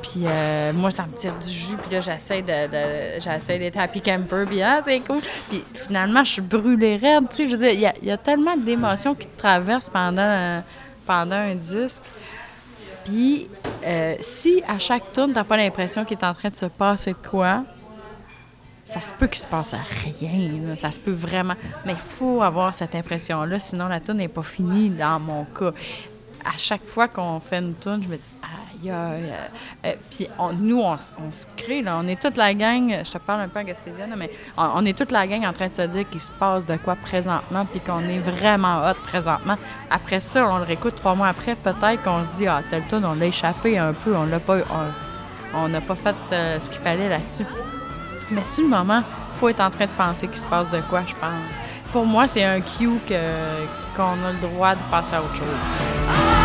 Puis, 0.03 0.25
moi, 0.75 0.91
ça 0.91 1.05
me 1.05 1.15
tire 1.17 1.35
du 1.37 1.51
jus, 1.51 1.77
puis 1.77 1.93
là, 1.93 2.01
j'essaie 2.01 2.41
de, 2.41 3.21
j'essaie 3.21 3.59
d'être 3.59 3.79
happy 3.79 4.01
camper, 4.01 4.45
puis 4.47 4.63
ah, 4.63 4.81
c'est 4.85 5.01
cool. 5.01 5.21
Puis 5.51 5.63
finalement, 5.75 6.25
je 6.25 6.33
suis 6.33 6.43
brûlée 6.43 6.97
raide, 6.97 7.25
tu 7.29 7.37
sais. 7.37 7.49
Je 7.49 7.57
veux 7.57 7.59
dire, 7.59 7.93
il 8.03 8.07
y 8.07 8.11
a- 8.11 8.17
tellement 8.19 8.57
d'émotions 8.57 9.15
qui 9.15 9.27
te 9.27 9.37
traversent 9.37 9.89
pendant, 9.91 10.63
pendant 11.05 11.37
un 11.37 11.55
disque. 11.57 12.01
Puis, 13.05 13.49
si 14.21 14.63
à 14.67 14.79
chaque 14.79 15.13
tourne, 15.13 15.33
t'as 15.33 15.45
pas 15.45 15.57
l'impression 15.57 16.05
qu'il 16.05 16.17
est 16.19 16.25
en 16.25 16.35
train 16.35 16.49
de 16.51 16.57
se 16.57 16.67
passer 16.67 17.11
de 17.11 17.29
quoi, 17.29 17.65
ça 18.87 19.01
se 19.01 19.13
peut 19.13 19.27
qu'il 19.27 19.43
se 19.43 19.47
passe 19.47 19.75
rien. 19.75 20.61
là. 20.69 20.77
Ça 20.77 20.91
se 20.93 21.01
peut 21.01 21.11
vraiment. 21.13 21.55
Mais 21.85 21.93
il 21.93 21.99
faut 21.99 22.41
avoir 22.41 22.75
cette 22.75 22.95
impression-là, 22.95 23.59
sinon 23.59 23.89
la 23.89 24.01
tune 24.01 24.15
n'est 24.19 24.29
pas 24.29 24.43
finie 24.43 24.89
dans 24.91 25.19
mon 25.21 25.45
cas. 25.45 25.73
À 26.45 26.57
chaque 26.57 26.85
fois 26.87 27.09
qu'on 27.09 27.41
fait 27.41 27.59
une 27.59 27.75
tune, 27.75 28.01
je 28.05 28.09
me 28.09 28.17
dis, 28.17 28.29
aïe, 28.41 28.89
aïe. 28.91 29.33
euh, 29.85 29.93
puis 30.13 30.29
on- 30.39 30.53
nous, 30.53 30.81
on, 30.81 30.97
se 30.97 31.45
crée, 31.57 31.83
là. 31.83 31.99
On 32.01 32.07
est 32.07 32.21
toute 32.23 32.37
la 32.37 32.55
gang, 32.55 33.03
je 33.05 33.11
te 33.11 33.19
parle 33.19 33.41
un 33.41 33.49
peu 33.49 33.59
en 33.59 33.65
gaspésien, 33.65 34.07
mais 34.17 34.31
on, 34.57 34.87
est 34.87 34.97
toute 34.97 35.11
la 35.11 35.27
gang 35.27 35.45
en 35.45 35.53
train 35.53 35.67
de 35.67 35.75
se 35.75 35.83
dire 35.83 36.09
qu'il 36.09 36.21
se 36.21 36.31
passe 36.31 36.65
de 36.65 36.77
quoi 36.77 36.95
présentement, 36.95 37.65
puis 37.67 37.81
qu'on 37.81 37.99
est 38.09 38.21
vraiment 38.21 38.89
hot 38.89 38.95
présentement. 39.09 39.57
Après 39.91 40.21
ça, 40.21 40.49
on 40.49 40.59
le 40.59 40.65
réécoute 40.65 40.95
trois 40.95 41.17
mois 41.17 41.27
après, 41.27 41.57
peut-être 41.57 42.05
qu'on 42.05 42.23
se 42.25 42.37
dit, 42.37 42.47
ah, 42.47 42.63
telle 42.71 42.87
tune, 42.87 43.05
on 43.05 43.15
l'a 43.15 43.27
échappé 43.27 43.77
un 43.79 43.93
peu, 43.93 44.15
on 44.15 44.27
l'a 44.27 44.39
pas. 44.39 44.59
On 45.55 45.69
n'a 45.69 45.81
pas 45.81 45.97
fait 45.97 46.15
euh, 46.33 46.61
ce 46.61 46.71
qu'il 46.71 46.81
fallait 46.81 47.09
là-dessus. 47.09 47.47
Mais 48.31 48.45
sur 48.45 48.65
le 48.65 48.71
moment, 48.71 49.03
il 49.35 49.39
faut 49.39 49.49
être 49.49 49.61
en 49.61 49.71
train 49.71 49.87
de 49.87 49.91
penser 49.97 50.27
qu'il 50.29 50.39
se 50.39 50.47
passe 50.47 50.69
de 50.71 50.81
quoi, 50.89 51.03
je 51.07 51.15
pense. 51.15 51.57
Pour 51.93 52.05
moi, 52.05 52.27
c'est 52.27 52.45
un 52.45 52.61
cue 52.61 52.89
qu'on 53.97 54.03
a 54.03 54.33
le 54.33 54.39
droit 54.41 54.75
de 54.75 54.83
passer 54.91 55.15
à 55.15 55.23
autre 55.23 55.37
chose. 55.37 56.36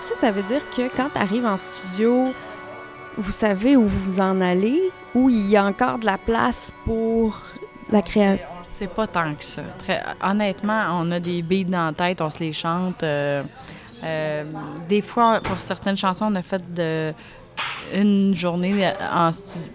Ça, 0.00 0.14
ça 0.14 0.30
veut 0.30 0.42
dire 0.42 0.62
que 0.70 0.88
quand 0.96 1.10
tu 1.14 1.20
arrives 1.20 1.44
en 1.44 1.56
studio, 1.56 2.32
vous 3.18 3.32
savez 3.32 3.76
où 3.76 3.86
vous 3.86 4.20
en 4.20 4.40
allez, 4.40 4.80
ou 5.14 5.28
il 5.28 5.48
y 5.48 5.56
a 5.56 5.64
encore 5.64 5.98
de 5.98 6.06
la 6.06 6.16
place 6.16 6.72
pour 6.84 7.38
la 7.92 8.00
création? 8.00 8.46
C'est 8.64 8.88
pas 8.88 9.06
tant 9.06 9.34
que 9.34 9.44
ça. 9.44 9.62
Honnêtement, 10.22 10.86
on 10.92 11.10
a 11.10 11.20
des 11.20 11.42
beats 11.42 11.64
dans 11.64 11.86
la 11.86 11.92
tête, 11.92 12.20
on 12.22 12.30
se 12.30 12.38
les 12.38 12.52
chante. 12.52 13.02
euh, 13.02 13.42
euh, 14.02 14.44
des 14.88 15.02
fois, 15.02 15.40
pour 15.42 15.60
certaines 15.60 15.98
chansons, 15.98 16.26
on 16.32 16.34
a 16.34 16.42
fait 16.42 16.62
une 17.94 18.34
journée 18.34 18.90
en 19.12 19.30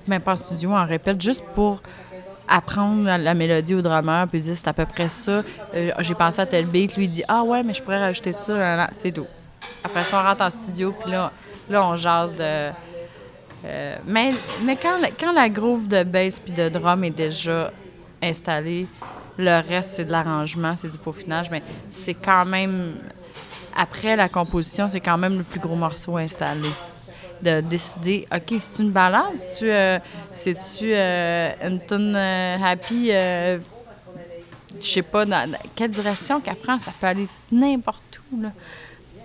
même 0.07 0.21
pas 0.21 0.33
en 0.33 0.37
studio, 0.37 0.71
on 0.71 0.85
répète 0.85 1.21
juste 1.21 1.43
pour 1.53 1.83
apprendre 2.47 3.03
la, 3.03 3.33
mélodie 3.35 3.75
au 3.75 3.81
drummer, 3.83 4.27
puis 4.27 4.41
dire 4.41 4.57
c'est 4.57 4.67
à 4.67 4.73
peu 4.73 4.85
près 4.85 5.09
ça. 5.09 5.43
Euh, 5.75 5.91
J'ai 5.99 6.15
pensé 6.15 6.41
à 6.41 6.47
tel 6.47 6.65
beat, 6.65 6.97
lui 6.97 7.07
dit 7.07 7.23
ah 7.27 7.43
ouais, 7.43 7.61
mais 7.61 7.73
je 7.75 7.83
pourrais 7.83 7.99
rajouter 7.99 8.33
ça, 8.33 8.87
c'est 8.93 9.11
tout. 9.11 9.27
Après 9.85 10.03
ça, 10.03 10.19
on 10.19 10.27
rentre 10.27 10.43
en 10.43 10.49
studio, 10.49 10.91
puis 10.99 11.11
là, 11.11 11.31
là, 11.69 11.87
on 11.87 11.95
jase 11.95 12.33
de. 12.35 12.71
euh, 13.65 13.95
mais 14.05 14.29
mais 14.63 14.75
quand, 14.75 14.97
quand 15.19 15.31
la 15.31 15.47
groove 15.47 15.87
de 15.87 16.03
bass 16.03 16.39
puis 16.39 16.53
de 16.53 16.69
drum 16.69 17.03
est 17.03 17.11
déjà 17.11 17.71
installée, 18.21 18.87
le 19.37 19.61
reste, 19.69 19.91
c'est 19.95 20.05
de 20.05 20.11
l'arrangement, 20.11 20.75
c'est 20.75 20.89
du 20.89 20.97
peaufinage, 20.97 21.51
mais 21.51 21.61
c'est 21.91 22.15
quand 22.15 22.45
même. 22.45 22.95
Après 23.77 24.15
la 24.15 24.29
composition, 24.29 24.87
c'est 24.89 25.01
quand 25.01 25.17
même 25.17 25.37
le 25.37 25.43
plus 25.43 25.59
gros 25.59 25.75
morceau 25.75 26.17
installé. 26.17 26.69
De 27.41 27.59
décider, 27.59 28.25
OK, 28.33 28.57
c'est 28.61 28.81
une 28.81 28.91
balade? 28.91 29.35
C'est-tu 29.35 29.69
euh, 29.69 29.99
euh, 30.83 31.51
une 31.67 31.79
tune 31.85 32.15
euh, 32.15 32.57
happy? 32.63 33.09
euh, 33.11 33.59
je 34.79 34.87
sais 34.87 35.01
pas 35.01 35.25
dans, 35.25 35.51
dans 35.51 35.57
quelle 35.75 35.91
direction 35.91 36.39
qu'elle 36.39 36.55
prend, 36.55 36.79
ça 36.79 36.91
peut 36.99 37.07
aller 37.07 37.27
n'importe 37.51 38.21
où. 38.31 38.41
Là. 38.41 38.49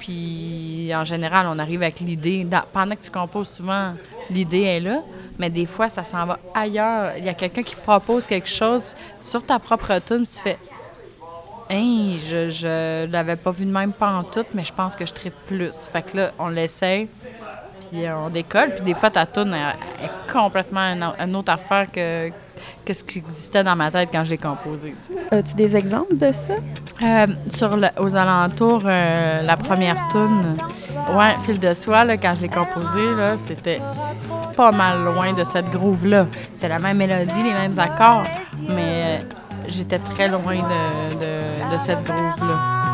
Puis 0.01 0.91
en 0.95 1.05
général, 1.05 1.47
on 1.49 1.59
arrive 1.59 1.83
avec 1.83 2.01
l'idée. 2.01 2.47
Pendant 2.73 2.97
que 2.97 3.03
tu 3.03 3.11
composes, 3.11 3.51
souvent, 3.51 3.93
l'idée 4.31 4.63
est 4.63 4.81
là, 4.81 5.03
mais 5.39 5.51
des 5.51 5.67
fois, 5.67 5.89
ça 5.89 6.05
s'en 6.05 6.27
va 6.27 6.39
ailleurs. 6.55 7.13
Il 7.19 7.25
y 7.25 7.29
a 7.29 7.35
quelqu'un 7.35 7.63
qui 7.63 7.77
propose 7.77 8.27
quelque 8.27 8.49
chose 8.49 8.95
sur 9.21 9.45
ta 9.45 9.59
propre 9.59 10.01
tune, 10.05 10.27
tu 10.27 10.41
fais. 10.41 10.59
Hey, 11.69 12.19
je, 12.29 12.51
je 12.51 13.07
l'avais 13.07 13.37
pas 13.37 13.53
vu 13.53 13.65
de 13.65 13.71
même 13.71 13.93
pas 13.93 14.11
en 14.11 14.25
tout, 14.25 14.45
mais 14.55 14.65
je 14.65 14.73
pense 14.73 14.97
que 14.97 15.07
je 15.07 15.13
tripe 15.13 15.37
plus. 15.47 15.89
Fait 15.93 16.03
que 16.03 16.17
là, 16.17 16.33
on 16.39 16.49
l'essaye, 16.49 17.09
puis 17.91 18.05
on 18.11 18.29
décolle. 18.31 18.75
Puis 18.75 18.85
des 18.85 18.95
fois, 18.95 19.11
ta 19.11 19.27
tune 19.27 19.55
est, 19.55 20.33
complètement 20.33 21.15
une 21.19 21.37
autre 21.37 21.53
affaire 21.53 21.91
que, 21.91 22.31
que 22.85 22.93
ce 22.95 23.05
qui 23.05 23.19
existait 23.19 23.65
dans 23.65 23.77
ma 23.77 23.91
tête 23.91 24.09
quand 24.13 24.25
je 24.25 24.31
l'ai 24.31 24.39
composé. 24.39 24.95
As-tu 25.31 25.55
des 25.55 25.77
exemples 25.77 26.17
de 26.17 26.33
ça? 26.33 26.55
Euh, 27.03 27.27
sur 27.51 27.77
le- 27.77 27.89
aux 27.99 28.15
alentours, 28.17 28.83
euh, 28.85 29.43
la 29.43 29.57
première 29.57 29.97
tune, 30.11 30.57
ouais, 31.17 31.37
Fil 31.43 31.59
de 31.59 31.73
soie, 31.75 32.05
là, 32.05 32.17
quand 32.17 32.35
je 32.37 32.43
l'ai 32.43 32.49
composée, 32.49 33.15
là, 33.17 33.37
c'était 33.37 33.81
pas 34.57 34.73
mal 34.73 35.05
loin 35.05 35.33
de 35.33 35.45
cette 35.45 35.71
groove-là. 35.71 36.27
C'est 36.55 36.69
la 36.69 36.79
même 36.79 36.97
mélodie, 36.99 37.43
les 37.43 37.53
mêmes 37.55 37.79
accords, 37.79 38.25
mais 38.69 39.21
euh, 39.21 39.25
j'étais 39.69 39.99
très 39.99 40.29
loin 40.29 40.41
de, 40.57 41.15
de- 41.15 41.75
de 41.75 41.79
cette 41.85 42.05
groove-là. 42.05 42.90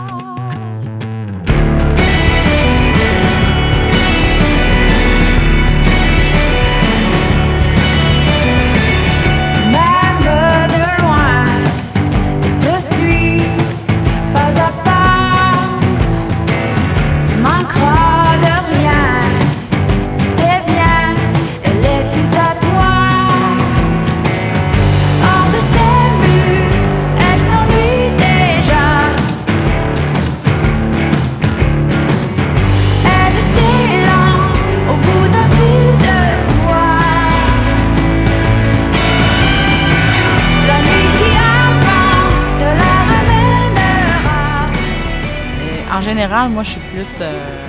Général, 46.17 46.49
moi, 46.49 46.63
je 46.63 46.71
suis 46.71 46.81
plus 46.81 47.19
euh, 47.21 47.67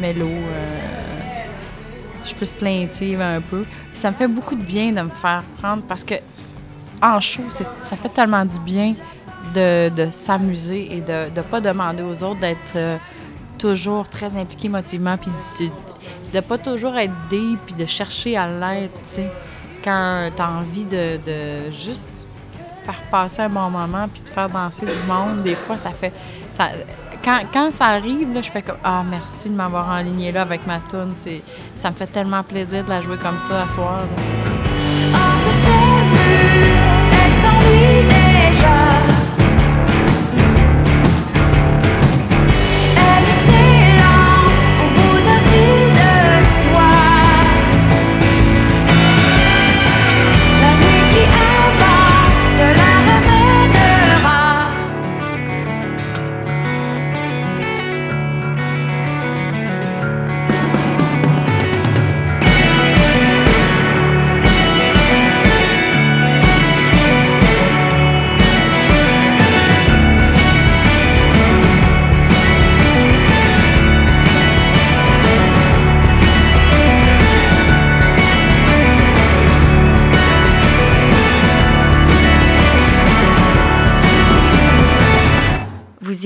euh, 0.00 0.20
je 2.22 2.28
suis 2.28 2.36
plus 2.36 2.54
plaintive 2.54 3.20
un 3.20 3.40
peu. 3.40 3.64
Ça 3.92 4.12
me 4.12 4.16
fait 4.16 4.28
beaucoup 4.28 4.54
de 4.54 4.62
bien 4.62 4.92
de 4.92 5.00
me 5.00 5.10
faire 5.10 5.42
prendre 5.60 5.82
parce 5.82 6.04
que 6.04 6.14
en 7.02 7.18
show, 7.18 7.42
ça 7.48 7.96
fait 7.96 8.08
tellement 8.10 8.44
du 8.44 8.60
bien 8.60 8.94
de, 9.56 9.90
s'amuser 10.10 10.94
et 10.94 11.00
de 11.00 11.34
ne 11.34 11.42
pas 11.42 11.60
demander 11.60 12.04
aux 12.04 12.22
autres 12.22 12.38
d'être 12.38 12.76
euh, 12.76 12.96
toujours 13.58 14.08
très 14.08 14.36
impliqués 14.36 14.66
émotivement 14.66 15.16
puis 15.16 15.68
de 15.68 16.36
ne 16.36 16.40
pas 16.40 16.58
toujours 16.58 16.96
être 16.96 17.12
deep 17.28 17.58
puis 17.66 17.74
de 17.74 17.86
chercher 17.86 18.36
à 18.36 18.46
l'être, 18.46 18.94
tu 19.06 19.14
sais. 19.14 19.32
Quand 19.82 20.30
tu 20.34 20.40
as 20.40 20.50
envie 20.50 20.84
de, 20.84 21.72
juste 21.72 22.28
faire 22.84 23.02
passer 23.10 23.42
un 23.42 23.48
bon 23.48 23.68
moment 23.68 24.06
puis 24.12 24.22
de 24.22 24.28
faire 24.28 24.48
danser 24.48 24.86
du 24.86 25.08
monde, 25.08 25.42
des 25.42 25.56
fois, 25.56 25.76
ça 25.76 25.90
fait... 25.90 26.12
quand, 27.24 27.72
ça 27.72 27.86
arrive, 27.86 28.32
là, 28.32 28.42
je 28.42 28.50
fais 28.50 28.62
comme 28.62 28.76
Ah, 28.84 29.02
merci 29.08 29.48
de 29.48 29.54
m'avoir 29.54 29.88
enligné 29.88 30.32
là 30.32 30.42
avec 30.42 30.66
ma. 30.66 30.80
C'est, 31.16 31.42
ça 31.78 31.90
me 31.90 31.94
fait 31.94 32.06
tellement 32.06 32.42
plaisir 32.42 32.84
de 32.84 32.88
la 32.88 33.00
jouer 33.00 33.16
comme 33.16 33.38
ça 33.38 33.62
à 33.62 33.68
soir. 33.68 34.02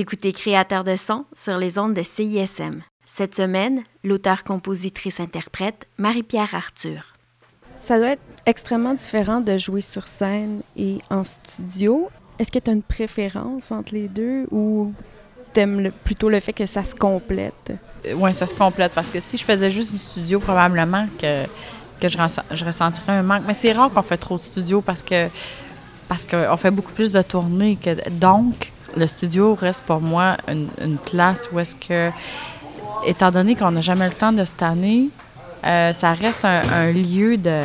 Écoutez 0.09 0.33
Créateur 0.33 0.85
de 0.85 0.97
son 0.97 1.27
sur 1.37 1.59
les 1.59 1.77
ondes 1.79 1.93
de 1.93 2.03
CISM. 2.03 2.81
Cette 3.05 3.35
semaine, 3.35 3.83
l'auteur-compositrice-interprète 4.03 5.87
Marie-Pierre 5.99 6.55
Arthur. 6.55 7.13
Ça 7.79 7.99
doit 7.99 8.13
être 8.13 8.23
extrêmement 8.47 8.95
différent 8.95 9.43
de 9.43 9.59
jouer 9.59 9.83
sur 9.83 10.07
scène 10.07 10.63
et 10.79 10.97
en 11.11 11.25
studio. 11.25 12.09
Est-ce 12.39 12.51
que 12.51 12.59
tu 12.59 12.71
as 12.71 12.73
une 12.73 12.83
préférence 12.83 13.71
entre 13.71 13.93
les 13.93 14.09
deux 14.09 14.47
ou 14.51 14.95
t'aimes 15.53 15.81
le- 15.81 15.91
plutôt 15.91 16.31
le 16.31 16.41
fait 16.41 16.55
que 16.55 16.65
ça 16.65 16.85
se 16.85 16.95
complète? 16.95 17.73
Oui, 18.17 18.33
ça 18.33 18.47
se 18.47 18.55
complète 18.55 18.93
parce 18.95 19.11
que 19.11 19.21
si 19.21 19.37
je 19.37 19.45
faisais 19.45 19.71
juste 19.71 19.93
du 19.93 19.99
studio, 19.99 20.39
probablement 20.39 21.07
que, 21.19 21.45
que 22.01 22.09
je 22.09 22.65
ressentirais 22.65 23.13
un 23.13 23.23
manque. 23.23 23.43
Mais 23.47 23.53
c'est 23.53 23.73
rare 23.73 23.91
qu'on 23.93 24.01
fait 24.01 24.17
trop 24.17 24.37
de 24.39 24.43
studio 24.43 24.81
parce 24.81 25.03
que 25.03 25.29
parce 26.09 26.25
qu'on 26.25 26.57
fait 26.57 26.71
beaucoup 26.71 26.93
plus 26.93 27.13
de 27.13 27.21
tournées. 27.21 27.77
Que, 27.77 28.09
donc, 28.09 28.73
le 28.97 29.07
studio 29.07 29.55
reste 29.55 29.85
pour 29.85 30.01
moi 30.01 30.37
une, 30.49 30.99
place 31.11 31.49
où 31.53 31.59
est-ce 31.59 31.75
que, 31.75 32.11
étant 33.07 33.31
donné 33.31 33.55
qu'on 33.55 33.71
n'a 33.71 33.81
jamais 33.81 34.07
le 34.07 34.15
temps 34.15 34.33
de 34.33 34.45
se 34.45 34.53
tanner, 34.53 35.09
euh, 35.65 35.93
ça 35.93 36.13
reste 36.13 36.45
un, 36.45 36.93
lieu 36.93 37.37
de 37.37 37.63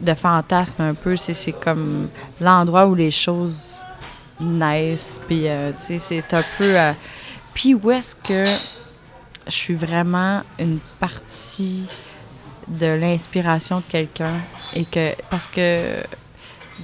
de 0.00 0.14
fantasme 0.14 0.82
un 0.82 0.94
peu. 0.94 1.16
C'est 1.16 1.34
c'est 1.34 1.52
comme 1.52 2.08
l'endroit 2.40 2.86
où 2.86 2.94
les 2.94 3.10
choses 3.10 3.78
naissent. 4.40 5.20
Puis, 5.26 5.48
euh, 5.48 5.72
tu 5.72 5.98
sais, 5.98 5.98
c'est 5.98 6.34
un 6.34 6.44
peu... 6.58 6.78
euh, 6.78 6.92
puis 7.54 7.74
où 7.74 7.90
est-ce 7.90 8.14
que 8.14 8.44
je 9.46 9.52
suis 9.52 9.74
vraiment 9.74 10.42
une 10.58 10.78
partie 11.00 11.86
de 12.68 12.86
l'inspiration 12.86 13.78
de 13.78 13.84
quelqu'un 13.88 14.34
et 14.74 14.84
que... 14.84 15.12
Parce 15.30 15.46
que 15.46 16.02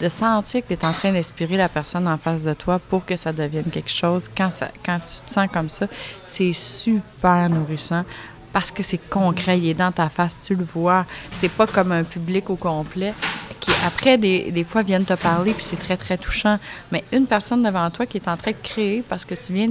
de 0.01 0.09
sentir 0.09 0.63
que 0.63 0.69
tu 0.69 0.75
es 0.75 0.85
en 0.85 0.93
train 0.93 1.13
d'inspirer 1.13 1.57
la 1.57 1.69
personne 1.69 2.09
en 2.09 2.19
face 2.19 2.45
de 2.45 2.55
toi 2.55 2.79
pour 2.79 3.05
que 3.05 3.17
ça 3.17 3.33
devienne 3.33 3.71
quelque 3.71 3.91
chose, 3.91 4.29
quand, 4.35 4.51
ça, 4.51 4.69
quand 4.85 4.99
tu 4.99 5.25
te 5.27 5.31
sens 5.31 5.49
comme 5.53 5.69
ça, 5.69 5.87
c'est 6.27 6.53
super 6.53 7.49
nourrissant 7.51 8.05
parce 8.53 8.71
que 8.71 8.83
c'est 8.83 8.99
concret, 8.99 9.59
il 9.59 9.69
est 9.69 9.75
dans 9.75 9.93
ta 9.93 10.09
face, 10.09 10.39
tu 10.43 10.55
le 10.55 10.65
vois. 10.65 11.07
C'est 11.33 11.51
pas 11.51 11.67
comme 11.67 11.93
un 11.93 12.05
public 12.05 12.51
au 12.51 12.57
complet 12.57 13.15
qui, 13.61 13.71
après, 13.87 14.19
des, 14.19 14.51
des 14.51 14.65
fois, 14.65 14.83
viennent 14.83 15.05
te 15.05 15.15
parler, 15.15 15.55
puis 15.55 15.65
c'est 15.65 15.79
très, 15.79 15.97
très 15.97 16.19
touchant. 16.19 16.59
Mais 16.91 17.05
une 17.13 17.27
personne 17.27 17.63
devant 17.63 17.89
toi 17.91 18.07
qui 18.07 18.19
est 18.19 18.29
en 18.29 18.37
train 18.37 18.51
de 18.51 18.57
créer 18.63 19.03
parce 19.09 19.25
que 19.25 19.35
tu 19.35 19.53
viens, 19.53 19.71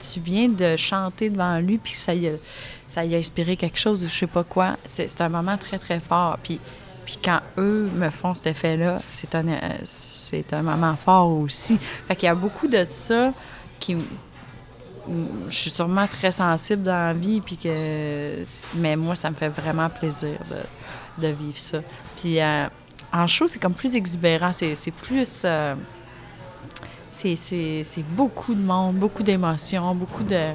tu 0.00 0.20
viens 0.20 0.48
de 0.48 0.76
chanter 0.76 1.28
devant 1.28 1.58
lui, 1.58 1.78
puis 1.78 1.94
ça 1.94 2.14
y 2.14 2.28
a, 2.28 2.32
ça 2.88 3.04
y 3.04 3.14
a 3.14 3.18
inspiré 3.18 3.56
quelque 3.56 3.78
chose, 3.78 4.06
je 4.08 4.18
sais 4.18 4.26
pas 4.26 4.44
quoi, 4.44 4.76
c'est 4.86 5.20
un 5.20 5.28
moment 5.28 5.58
très, 5.58 5.78
très 5.78 6.00
fort. 6.00 6.38
Puis, 6.42 6.58
puis 7.04 7.18
quand 7.22 7.40
eux 7.58 7.90
me 7.94 8.10
font 8.10 8.34
cet 8.34 8.46
effet-là, 8.48 9.00
c'est 9.08 9.34
un, 9.34 9.48
euh, 9.48 9.58
c'est 9.84 10.52
un 10.52 10.62
moment 10.62 10.96
fort 10.96 11.30
aussi. 11.38 11.78
Fait 11.78 12.16
qu'il 12.16 12.26
y 12.26 12.30
a 12.30 12.34
beaucoup 12.34 12.68
de 12.68 12.84
ça 12.88 13.32
qui, 13.80 13.96
je 15.48 15.54
suis 15.56 15.70
sûrement 15.70 16.06
très 16.06 16.30
sensible 16.30 16.84
dans 16.84 17.08
la 17.08 17.12
vie, 17.12 17.40
puis 17.40 17.56
que, 17.56 18.44
mais 18.76 18.94
moi, 18.96 19.14
ça 19.16 19.30
me 19.30 19.34
fait 19.34 19.48
vraiment 19.48 19.88
plaisir 19.88 20.38
de, 21.18 21.26
vivre 21.28 21.58
ça. 21.58 21.78
Puis 22.16 22.40
euh, 22.40 22.66
en 23.12 23.26
show, 23.26 23.48
c'est 23.48 23.58
comme 23.58 23.74
plus 23.74 23.94
exubérant, 23.94 24.52
c'est 24.52 24.74
plus... 24.92 25.42
euh, 25.44 25.74
c'est- 27.10 27.36
c'est 27.36 28.02
beaucoup 28.10 28.54
de 28.54 28.60
monde, 28.62 28.96
beaucoup 28.96 29.22
d'émotions, 29.22 29.94
beaucoup 29.94 30.24
de... 30.24 30.34
euh, 30.34 30.54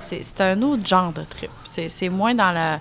c'est 0.00 0.40
un 0.40 0.60
autre 0.62 0.86
genre 0.86 1.12
de 1.12 1.22
trip. 1.24 1.50
C'est 1.64 2.08
moins 2.08 2.34
dans 2.34 2.52
la, 2.52 2.80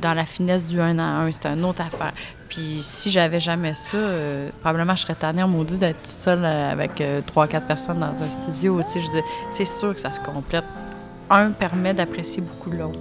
dans 0.00 0.14
la 0.14 0.26
finesse 0.26 0.64
du 0.64 0.80
un 0.80 0.98
à 0.98 1.02
un, 1.02 1.32
c'est 1.32 1.46
une 1.46 1.64
autre 1.64 1.80
affaire. 1.80 2.12
Puis 2.48 2.80
si 2.82 3.10
j'avais 3.10 3.40
jamais 3.40 3.74
ça, 3.74 3.96
euh, 3.96 4.50
probablement 4.60 4.94
je 4.94 5.02
serais 5.02 5.14
tannée 5.14 5.42
en 5.42 5.48
maudit 5.48 5.78
d'être 5.78 6.02
toute 6.02 6.06
seule 6.06 6.44
euh, 6.44 6.70
avec 6.70 7.00
euh, 7.00 7.20
trois, 7.26 7.48
quatre 7.48 7.66
personnes 7.66 8.00
dans 8.00 8.22
un 8.22 8.30
studio 8.30 8.78
aussi. 8.78 9.00
Je 9.00 9.08
c'est 9.50 9.64
sûr 9.64 9.94
que 9.94 10.00
ça 10.00 10.12
se 10.12 10.20
complète. 10.20 10.64
Un 11.30 11.50
permet 11.50 11.94
d'apprécier 11.94 12.42
beaucoup 12.42 12.70
l'autre. 12.70 12.98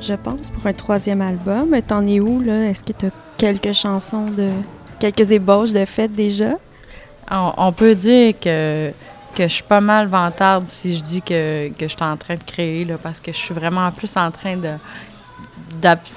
Je 0.00 0.14
pense, 0.14 0.50
pour 0.50 0.66
un 0.66 0.72
troisième 0.72 1.20
album. 1.20 1.74
T'en 1.86 2.06
es 2.06 2.20
où, 2.20 2.40
là? 2.40 2.68
Est-ce 2.68 2.82
que 2.82 2.92
tu 2.92 3.06
as 3.06 3.10
quelques 3.36 3.72
chansons 3.72 4.26
de. 4.26 4.50
quelques 4.98 5.30
ébauches 5.30 5.72
de 5.72 5.84
fête 5.84 6.12
déjà? 6.12 6.52
On, 7.30 7.72
peut 7.72 7.94
dire 7.96 8.38
que, 8.38 8.92
que 9.34 9.42
je 9.42 9.48
suis 9.48 9.64
pas 9.64 9.80
mal 9.80 10.06
vantarde 10.06 10.66
si 10.68 10.96
je 10.96 11.02
dis 11.02 11.20
que, 11.20 11.68
que 11.70 11.88
je 11.88 11.96
suis 11.96 12.02
en 12.02 12.16
train 12.16 12.36
de 12.36 12.44
créer, 12.44 12.84
là, 12.84 12.96
parce 13.02 13.18
que 13.18 13.32
je 13.32 13.36
suis 13.36 13.54
vraiment 13.54 13.90
plus 13.90 14.16
en 14.16 14.30
train 14.30 14.56
de 14.56 14.70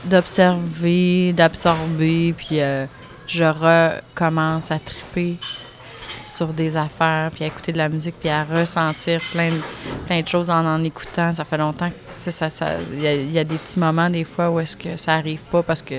d'observer, 0.06 1.34
d'absorber, 1.34 2.34
puis 2.38 2.62
euh, 2.62 2.86
je 3.28 3.44
recommence 3.44 4.72
à 4.72 4.80
triper 4.80 5.38
sur 6.18 6.48
des 6.48 6.76
affaires, 6.76 7.32
puis 7.34 7.44
à 7.44 7.48
écouter 7.48 7.72
de 7.72 7.78
la 7.78 7.90
musique, 7.90 8.16
puis 8.20 8.30
à 8.30 8.44
ressentir 8.44 9.22
plein 9.32 9.50
de, 9.50 9.62
plein 10.08 10.22
de 10.22 10.28
choses 10.28 10.50
en 10.50 10.66
en 10.66 10.84
écoutant. 10.84 11.34
Ça 11.34 11.46
fait 11.46 11.58
longtemps 11.58 11.90
que 11.90 12.32
ça, 12.32 12.50
ça, 12.50 12.78
y, 12.98 13.38
a, 13.38 13.44
des 13.44 13.58
petits 13.58 13.80
moments 13.80 14.10
des 14.10 14.24
fois 14.24 14.50
où 14.50 14.60
est-ce 14.60 14.76
que 14.76 14.98
ça 14.98 15.14
arrive 15.14 15.42
pas 15.52 15.64
parce 15.64 15.82
que 15.82 15.96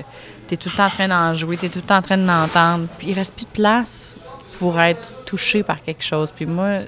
tu 0.47 0.53
es 0.53 0.57
tout 0.57 0.69
le 0.69 0.77
temps 0.77 0.85
en 0.85 0.89
train 0.89 1.07
d'en 1.07 1.35
jouer, 1.35 1.57
tu 1.57 1.65
es 1.65 1.69
tout 1.69 1.79
le 1.79 1.85
temps 1.85 1.97
en 1.97 2.01
train 2.01 2.17
de 2.17 2.25
l'entendre, 2.27 2.87
puis 2.97 3.09
il 3.09 3.13
reste 3.13 3.33
plus 3.35 3.45
de 3.45 3.51
place 3.51 4.17
pour 4.59 4.79
être 4.79 5.09
touché 5.25 5.63
par 5.63 5.81
quelque 5.81 6.03
chose. 6.03 6.31
Puis 6.31 6.45
moi, 6.45 6.79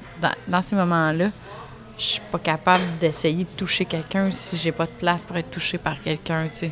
dans, 0.48 0.62
ces 0.62 0.76
moments-là, 0.76 1.30
je 1.98 2.04
suis 2.04 2.22
pas 2.32 2.40
capable 2.40 2.84
d'essayer 3.00 3.44
de 3.44 3.50
toucher 3.58 3.86
quelqu'un 3.86 4.30
si 4.32 4.58
j'ai 4.58 4.72
pas 4.72 4.86
de 4.86 4.92
place 4.92 5.26
pour 5.26 5.38
être 5.38 5.50
touché 5.50 5.78
par 5.78 6.02
quelqu'un, 6.02 6.48
tu 6.52 6.60
sais. 6.60 6.72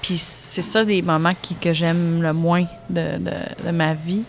Puis 0.00 0.16
c'est 0.16 0.62
ça 0.62 0.84
des 0.84 1.02
moments 1.02 1.34
qui, 1.40 1.54
que 1.56 1.72
j'aime 1.72 2.22
le 2.22 2.32
moins 2.32 2.64
de- 2.88 3.18
de 3.18 3.70
ma 3.70 3.94
vie. 3.94 4.22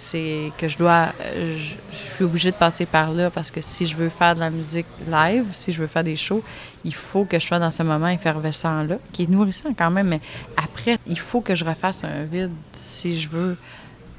C'est 0.00 0.50
que 0.56 0.66
je 0.66 0.78
dois. 0.78 1.12
euh, 1.20 1.58
Je, 1.58 1.74
suis 2.14 2.24
obligée 2.24 2.50
de 2.50 2.56
passer 2.56 2.86
par 2.86 3.12
là 3.12 3.30
parce 3.30 3.50
que 3.50 3.60
si 3.60 3.86
je 3.86 3.96
veux 3.96 4.08
faire 4.08 4.34
de 4.34 4.40
la 4.40 4.50
musique 4.50 4.86
live, 5.06 5.44
si 5.52 5.72
je 5.72 5.80
veux 5.80 5.86
faire 5.86 6.04
des 6.04 6.16
shows, 6.16 6.42
il 6.84 6.94
faut 6.94 7.24
que 7.24 7.38
je 7.38 7.46
sois 7.46 7.58
dans 7.58 7.70
ce 7.70 7.82
moment 7.82 8.08
effervescent-là, 8.08 8.96
qui 9.12 9.24
est 9.24 9.28
nourrissant 9.28 9.74
quand 9.76 9.90
même, 9.90 10.08
mais 10.08 10.20
après, 10.56 10.98
il 11.06 11.18
faut 11.18 11.40
que 11.40 11.54
je 11.54 11.64
refasse 11.64 12.02
un 12.04 12.24
vide 12.24 12.50
si 12.72 13.20
je 13.20 13.28
veux 13.28 13.56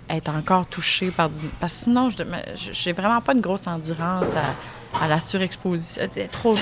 être 0.10 0.30
encore 0.30 0.68
touchée 0.68 1.10
par 1.10 1.30
du... 1.30 1.46
Parce 1.60 1.74
que 1.74 1.80
sinon, 1.80 2.10
je 2.10 2.24
j'ai 2.56 2.92
vraiment 2.92 3.22
pas 3.22 3.34
une 3.34 3.42
grosse 3.42 3.66
endurance 3.68 4.34
à, 5.02 5.08
la 5.08 5.20
surexposition. 5.20 6.04
Trop, 6.32 6.56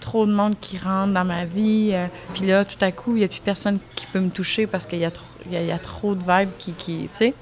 trop 0.00 0.26
de 0.26 0.32
monde 0.32 0.54
qui 0.60 0.78
rentre 0.78 1.12
dans 1.12 1.24
ma 1.24 1.44
vie. 1.44 1.90
euh, 1.92 2.06
puis 2.34 2.46
là, 2.46 2.64
tout 2.64 2.82
à 2.82 2.90
coup, 2.92 3.16
il 3.16 3.20
n'y 3.20 3.24
a 3.24 3.28
plus 3.28 3.40
personne 3.40 3.78
qui 3.94 4.06
peut 4.06 4.20
me 4.20 4.30
toucher 4.30 4.66
parce 4.66 4.86
qu'il 4.86 4.98
y 4.98 5.04
a 5.04 5.78
trop 5.78 6.14
de 6.14 6.20
vibes 6.20 6.50
qui... 6.58 6.72
qui 6.72 7.08
tu 7.12 7.16
sais? 7.16 7.34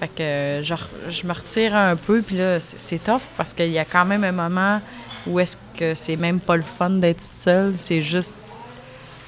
Fait 0.00 0.08
que 0.08 0.62
je, 0.62 1.26
me 1.26 1.32
retire 1.32 1.74
un 1.74 1.96
peu, 1.96 2.22
puis 2.22 2.36
là, 2.36 2.60
c'est 2.60 3.02
tough 3.02 3.22
parce 3.36 3.52
qu'il 3.52 3.70
y 3.70 3.78
a 3.78 3.84
quand 3.84 4.04
même 4.04 4.24
un 4.24 4.32
moment 4.32 4.80
où 5.26 5.40
est-ce 5.40 5.56
que 5.76 5.94
c'est 5.94 6.16
même 6.16 6.40
pas 6.40 6.56
le 6.56 6.62
fun 6.62 6.90
d'être 6.90 7.24
toute 7.24 7.36
seule. 7.36 7.74
C'est 7.78 8.02
juste 8.02 8.34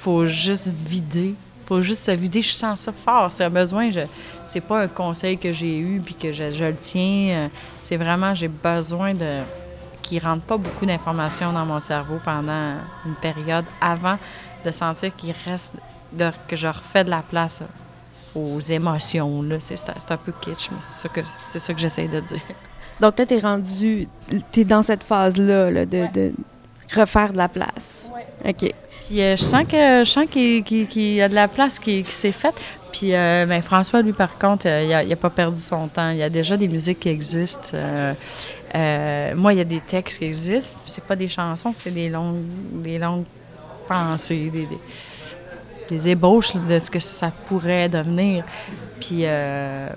faut 0.01 0.25
juste 0.25 0.69
vider. 0.69 1.35
faut 1.65 1.81
juste 1.81 2.01
se 2.01 2.11
vider. 2.11 2.41
Je 2.41 2.53
sens 2.53 2.81
ça 2.81 2.91
fort. 2.93 3.33
C'est 3.33 3.43
un 3.43 3.49
besoin. 3.49 3.91
Je, 3.91 4.01
c'est 4.45 4.61
pas 4.61 4.81
un 4.83 4.87
conseil 4.87 5.37
que 5.37 5.51
j'ai 5.51 5.77
eu 5.77 5.99
puis 5.99 6.15
que 6.15 6.31
je, 6.31 6.51
je 6.51 6.65
le 6.65 6.75
tiens. 6.75 7.29
Euh, 7.29 7.47
C'est 7.81 7.97
vraiment, 7.97 8.33
j'ai 8.33 8.47
besoin 8.47 9.13
de 9.13 9.41
qu'il 10.01 10.23
rentre 10.23 10.43
pas 10.43 10.57
beaucoup 10.57 10.85
d'informations 10.85 11.53
dans 11.53 11.65
mon 11.65 11.79
cerveau 11.79 12.19
pendant 12.23 12.75
une 13.05 13.15
période 13.21 13.65
avant 13.79 14.17
de 14.65 14.71
sentir 14.71 15.15
qu'il 15.15 15.35
reste, 15.45 15.73
que 16.47 16.55
je 16.55 16.67
refais 16.67 17.03
de 17.03 17.09
la 17.09 17.21
place 17.21 17.61
aux 18.35 18.59
émotions. 18.59 19.41
Là. 19.41 19.57
C'est, 19.59 19.77
un 20.09 20.17
peu 20.17 20.33
kitsch, 20.41 20.69
mais 20.71 20.77
c'est 20.81 21.03
ça 21.03 21.09
que, 21.09 21.21
c'est 21.47 21.59
ça 21.59 21.73
que 21.73 21.79
j'essaie 21.79 22.07
de 22.07 22.19
dire. 22.19 22.41
Donc 22.99 23.17
là, 23.17 23.25
t'es 23.25 23.39
rendu. 23.39 24.07
T'es 24.51 24.65
dans 24.65 24.81
cette 24.81 25.03
phase-là, 25.03 25.71
là, 25.71 25.85
de, 25.85 26.05
de 26.13 26.33
refaire 26.93 27.31
de 27.31 27.37
la 27.37 27.47
place. 27.47 28.09
OK. 28.45 28.71
Puis 29.07 29.21
euh, 29.21 29.35
je 29.35 29.43
sens 29.43 29.63
que 29.63 30.03
je 30.03 30.09
sens 30.09 30.25
qu'il, 30.29 31.13
y 31.13 31.21
a 31.21 31.29
de 31.29 31.35
la 31.35 31.47
place 31.47 31.79
qui, 31.79 32.03
qui 32.03 32.11
s'est 32.11 32.31
faite. 32.31 32.55
Puis 32.91 33.15
euh, 33.15 33.45
ben, 33.45 33.61
François, 33.61 34.01
lui, 34.01 34.13
par 34.13 34.37
contre, 34.37 34.67
euh, 34.67 34.83
il, 34.83 34.93
a, 34.93 35.03
il 35.03 35.11
a 35.11 35.15
pas 35.15 35.29
perdu 35.29 35.59
son 35.59 35.87
temps. 35.87 36.09
Il 36.09 36.17
y 36.17 36.23
a 36.23 36.29
déjà 36.29 36.57
des 36.57 36.67
musiques 36.67 36.99
qui 36.99 37.09
existent. 37.09 37.69
Euh, 37.73 38.13
euh, 38.75 39.35
moi, 39.35 39.53
il 39.53 39.57
y 39.57 39.61
a 39.61 39.65
des 39.65 39.79
textes 39.79 40.19
qui 40.19 40.25
existent. 40.25 40.77
Puis 40.83 40.93
c'est 40.93 41.03
pas 41.03 41.15
des 41.15 41.29
chansons, 41.29 41.73
c'est 41.75 41.93
des 41.93 42.09
longues, 42.09 42.43
des 42.73 42.99
longues 42.99 43.25
pensées, 43.87 44.49
des, 44.51 44.65
des, 44.65 44.77
des 45.89 46.09
ébauches 46.09 46.55
de 46.55 46.79
ce 46.79 46.89
que 46.91 46.99
ça 46.99 47.31
pourrait 47.45 47.89
devenir. 47.89 48.43
Puis 48.99 49.25
euh, 49.25 49.89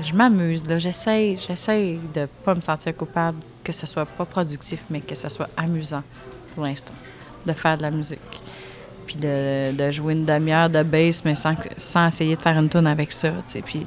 je 0.00 0.14
m'amuse, 0.14 0.66
là. 0.66 0.78
J'essaie, 0.78 1.36
j'essaie 1.46 1.98
de 2.14 2.26
pas 2.44 2.54
me 2.54 2.60
sentir 2.60 2.96
coupable, 2.96 3.38
que 3.62 3.72
ce 3.72 3.86
soit 3.86 4.06
pas 4.06 4.24
productif, 4.24 4.80
mais 4.88 5.00
que 5.00 5.14
ce 5.14 5.28
soit 5.28 5.48
amusant 5.56 6.02
pour 6.54 6.64
l'instant, 6.64 6.94
de 7.46 7.52
faire 7.52 7.76
de 7.76 7.82
la 7.82 7.90
musique. 7.90 8.18
Puis 9.06 9.16
de, 9.16 9.72
de 9.72 9.90
jouer 9.90 10.14
une 10.14 10.24
demi-heure 10.24 10.70
de 10.70 10.82
bass, 10.82 11.24
mais 11.24 11.34
sans, 11.34 11.54
sans 11.76 12.08
essayer 12.08 12.36
de 12.36 12.40
faire 12.40 12.58
une 12.58 12.68
tune 12.68 12.86
avec 12.86 13.12
ça. 13.12 13.32
Puis 13.64 13.86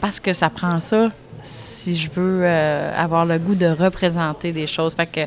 parce 0.00 0.18
que 0.18 0.32
ça 0.32 0.50
prend 0.50 0.80
ça 0.80 1.10
si 1.42 1.96
je 1.96 2.10
veux 2.10 2.42
euh, 2.44 2.92
avoir 2.96 3.24
le 3.24 3.38
goût 3.38 3.54
de 3.54 3.66
représenter 3.66 4.52
des 4.52 4.66
choses. 4.66 4.94
Fait 4.94 5.06
que 5.06 5.20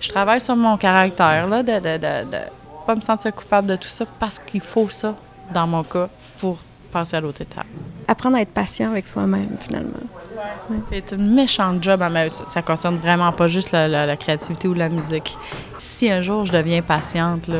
je 0.00 0.08
travaille 0.08 0.40
sur 0.40 0.56
mon 0.56 0.76
caractère, 0.76 1.46
là, 1.46 1.62
de, 1.62 1.78
de 1.78 2.38
pas 2.88 2.96
me 2.96 3.02
sentir 3.02 3.34
coupable 3.34 3.68
de 3.68 3.76
tout 3.76 3.86
ça 3.88 4.06
parce 4.18 4.38
qu'il 4.38 4.62
faut 4.62 4.88
ça, 4.88 5.14
dans 5.52 5.66
mon 5.66 5.84
cas, 5.84 6.08
pour 6.38 6.56
passer 6.90 7.16
à 7.16 7.20
l'autre 7.20 7.42
étape. 7.42 7.66
Apprendre 8.08 8.38
à 8.38 8.40
être 8.40 8.54
patient 8.54 8.90
avec 8.90 9.06
soi-même, 9.06 9.58
finalement. 9.60 9.90
C'est 10.90 11.12
une 11.12 11.34
méchante 11.34 11.82
job, 11.84 12.00
à 12.00 12.08
ma- 12.08 12.30
ça, 12.30 12.44
ça 12.46 12.62
concerne 12.62 12.96
vraiment 12.96 13.30
pas 13.32 13.46
juste 13.46 13.72
la, 13.72 13.88
la- 13.88 14.06
la 14.06 14.16
créativité 14.16 14.68
ou 14.68 14.72
la 14.72 14.88
musique. 14.88 15.36
Si 15.76 16.10
un 16.10 16.22
jour 16.22 16.46
je 16.46 16.52
deviens 16.52 16.80
patiente, 16.80 17.46
là, 17.48 17.58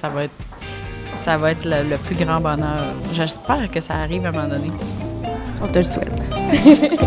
ça 0.00 0.08
va 0.08 0.24
être, 0.24 0.32
ça 1.16 1.36
va 1.36 1.50
être 1.50 1.66
le, 1.66 1.90
le 1.90 1.98
plus 1.98 2.14
grand 2.14 2.40
bonheur. 2.40 2.94
J'espère 3.12 3.70
que 3.70 3.82
ça 3.82 3.92
arrive 3.96 4.24
à 4.24 4.30
un 4.30 4.32
moment 4.32 4.48
donné. 4.48 4.70
On 5.62 5.66
te 5.68 5.76
le 5.76 5.84
souhaite. 5.84 6.10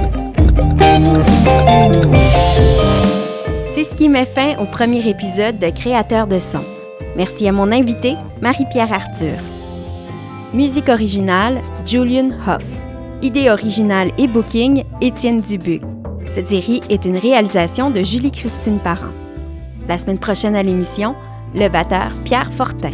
C'est 3.73 3.85
ce 3.85 3.95
qui 3.95 4.07
met 4.07 4.25
fin 4.25 4.55
au 4.59 4.65
premier 4.65 5.07
épisode 5.07 5.57
de 5.57 5.71
Créateur 5.71 6.27
de 6.27 6.37
son. 6.37 6.61
Merci 7.15 7.47
à 7.47 7.51
mon 7.51 7.71
invité, 7.71 8.15
Marie-Pierre 8.41 8.91
Arthur. 8.91 9.37
Musique 10.53 10.89
originale, 10.89 11.61
Julian 11.85 12.29
Hoff. 12.47 12.65
Idée 13.21 13.49
originale 13.49 14.11
et 14.17 14.27
booking, 14.27 14.83
Étienne 14.99 15.39
Dubuc. 15.39 15.81
Cette 16.31 16.49
série 16.49 16.81
est 16.89 17.05
une 17.05 17.17
réalisation 17.17 17.91
de 17.91 18.01
Julie-Christine 18.01 18.79
Parent. 18.79 19.13
La 19.87 19.97
semaine 19.97 20.17
prochaine 20.17 20.55
à 20.55 20.63
l'émission, 20.63 21.15
le 21.55 21.69
batteur 21.69 22.09
Pierre 22.25 22.51
Fortin. 22.51 22.93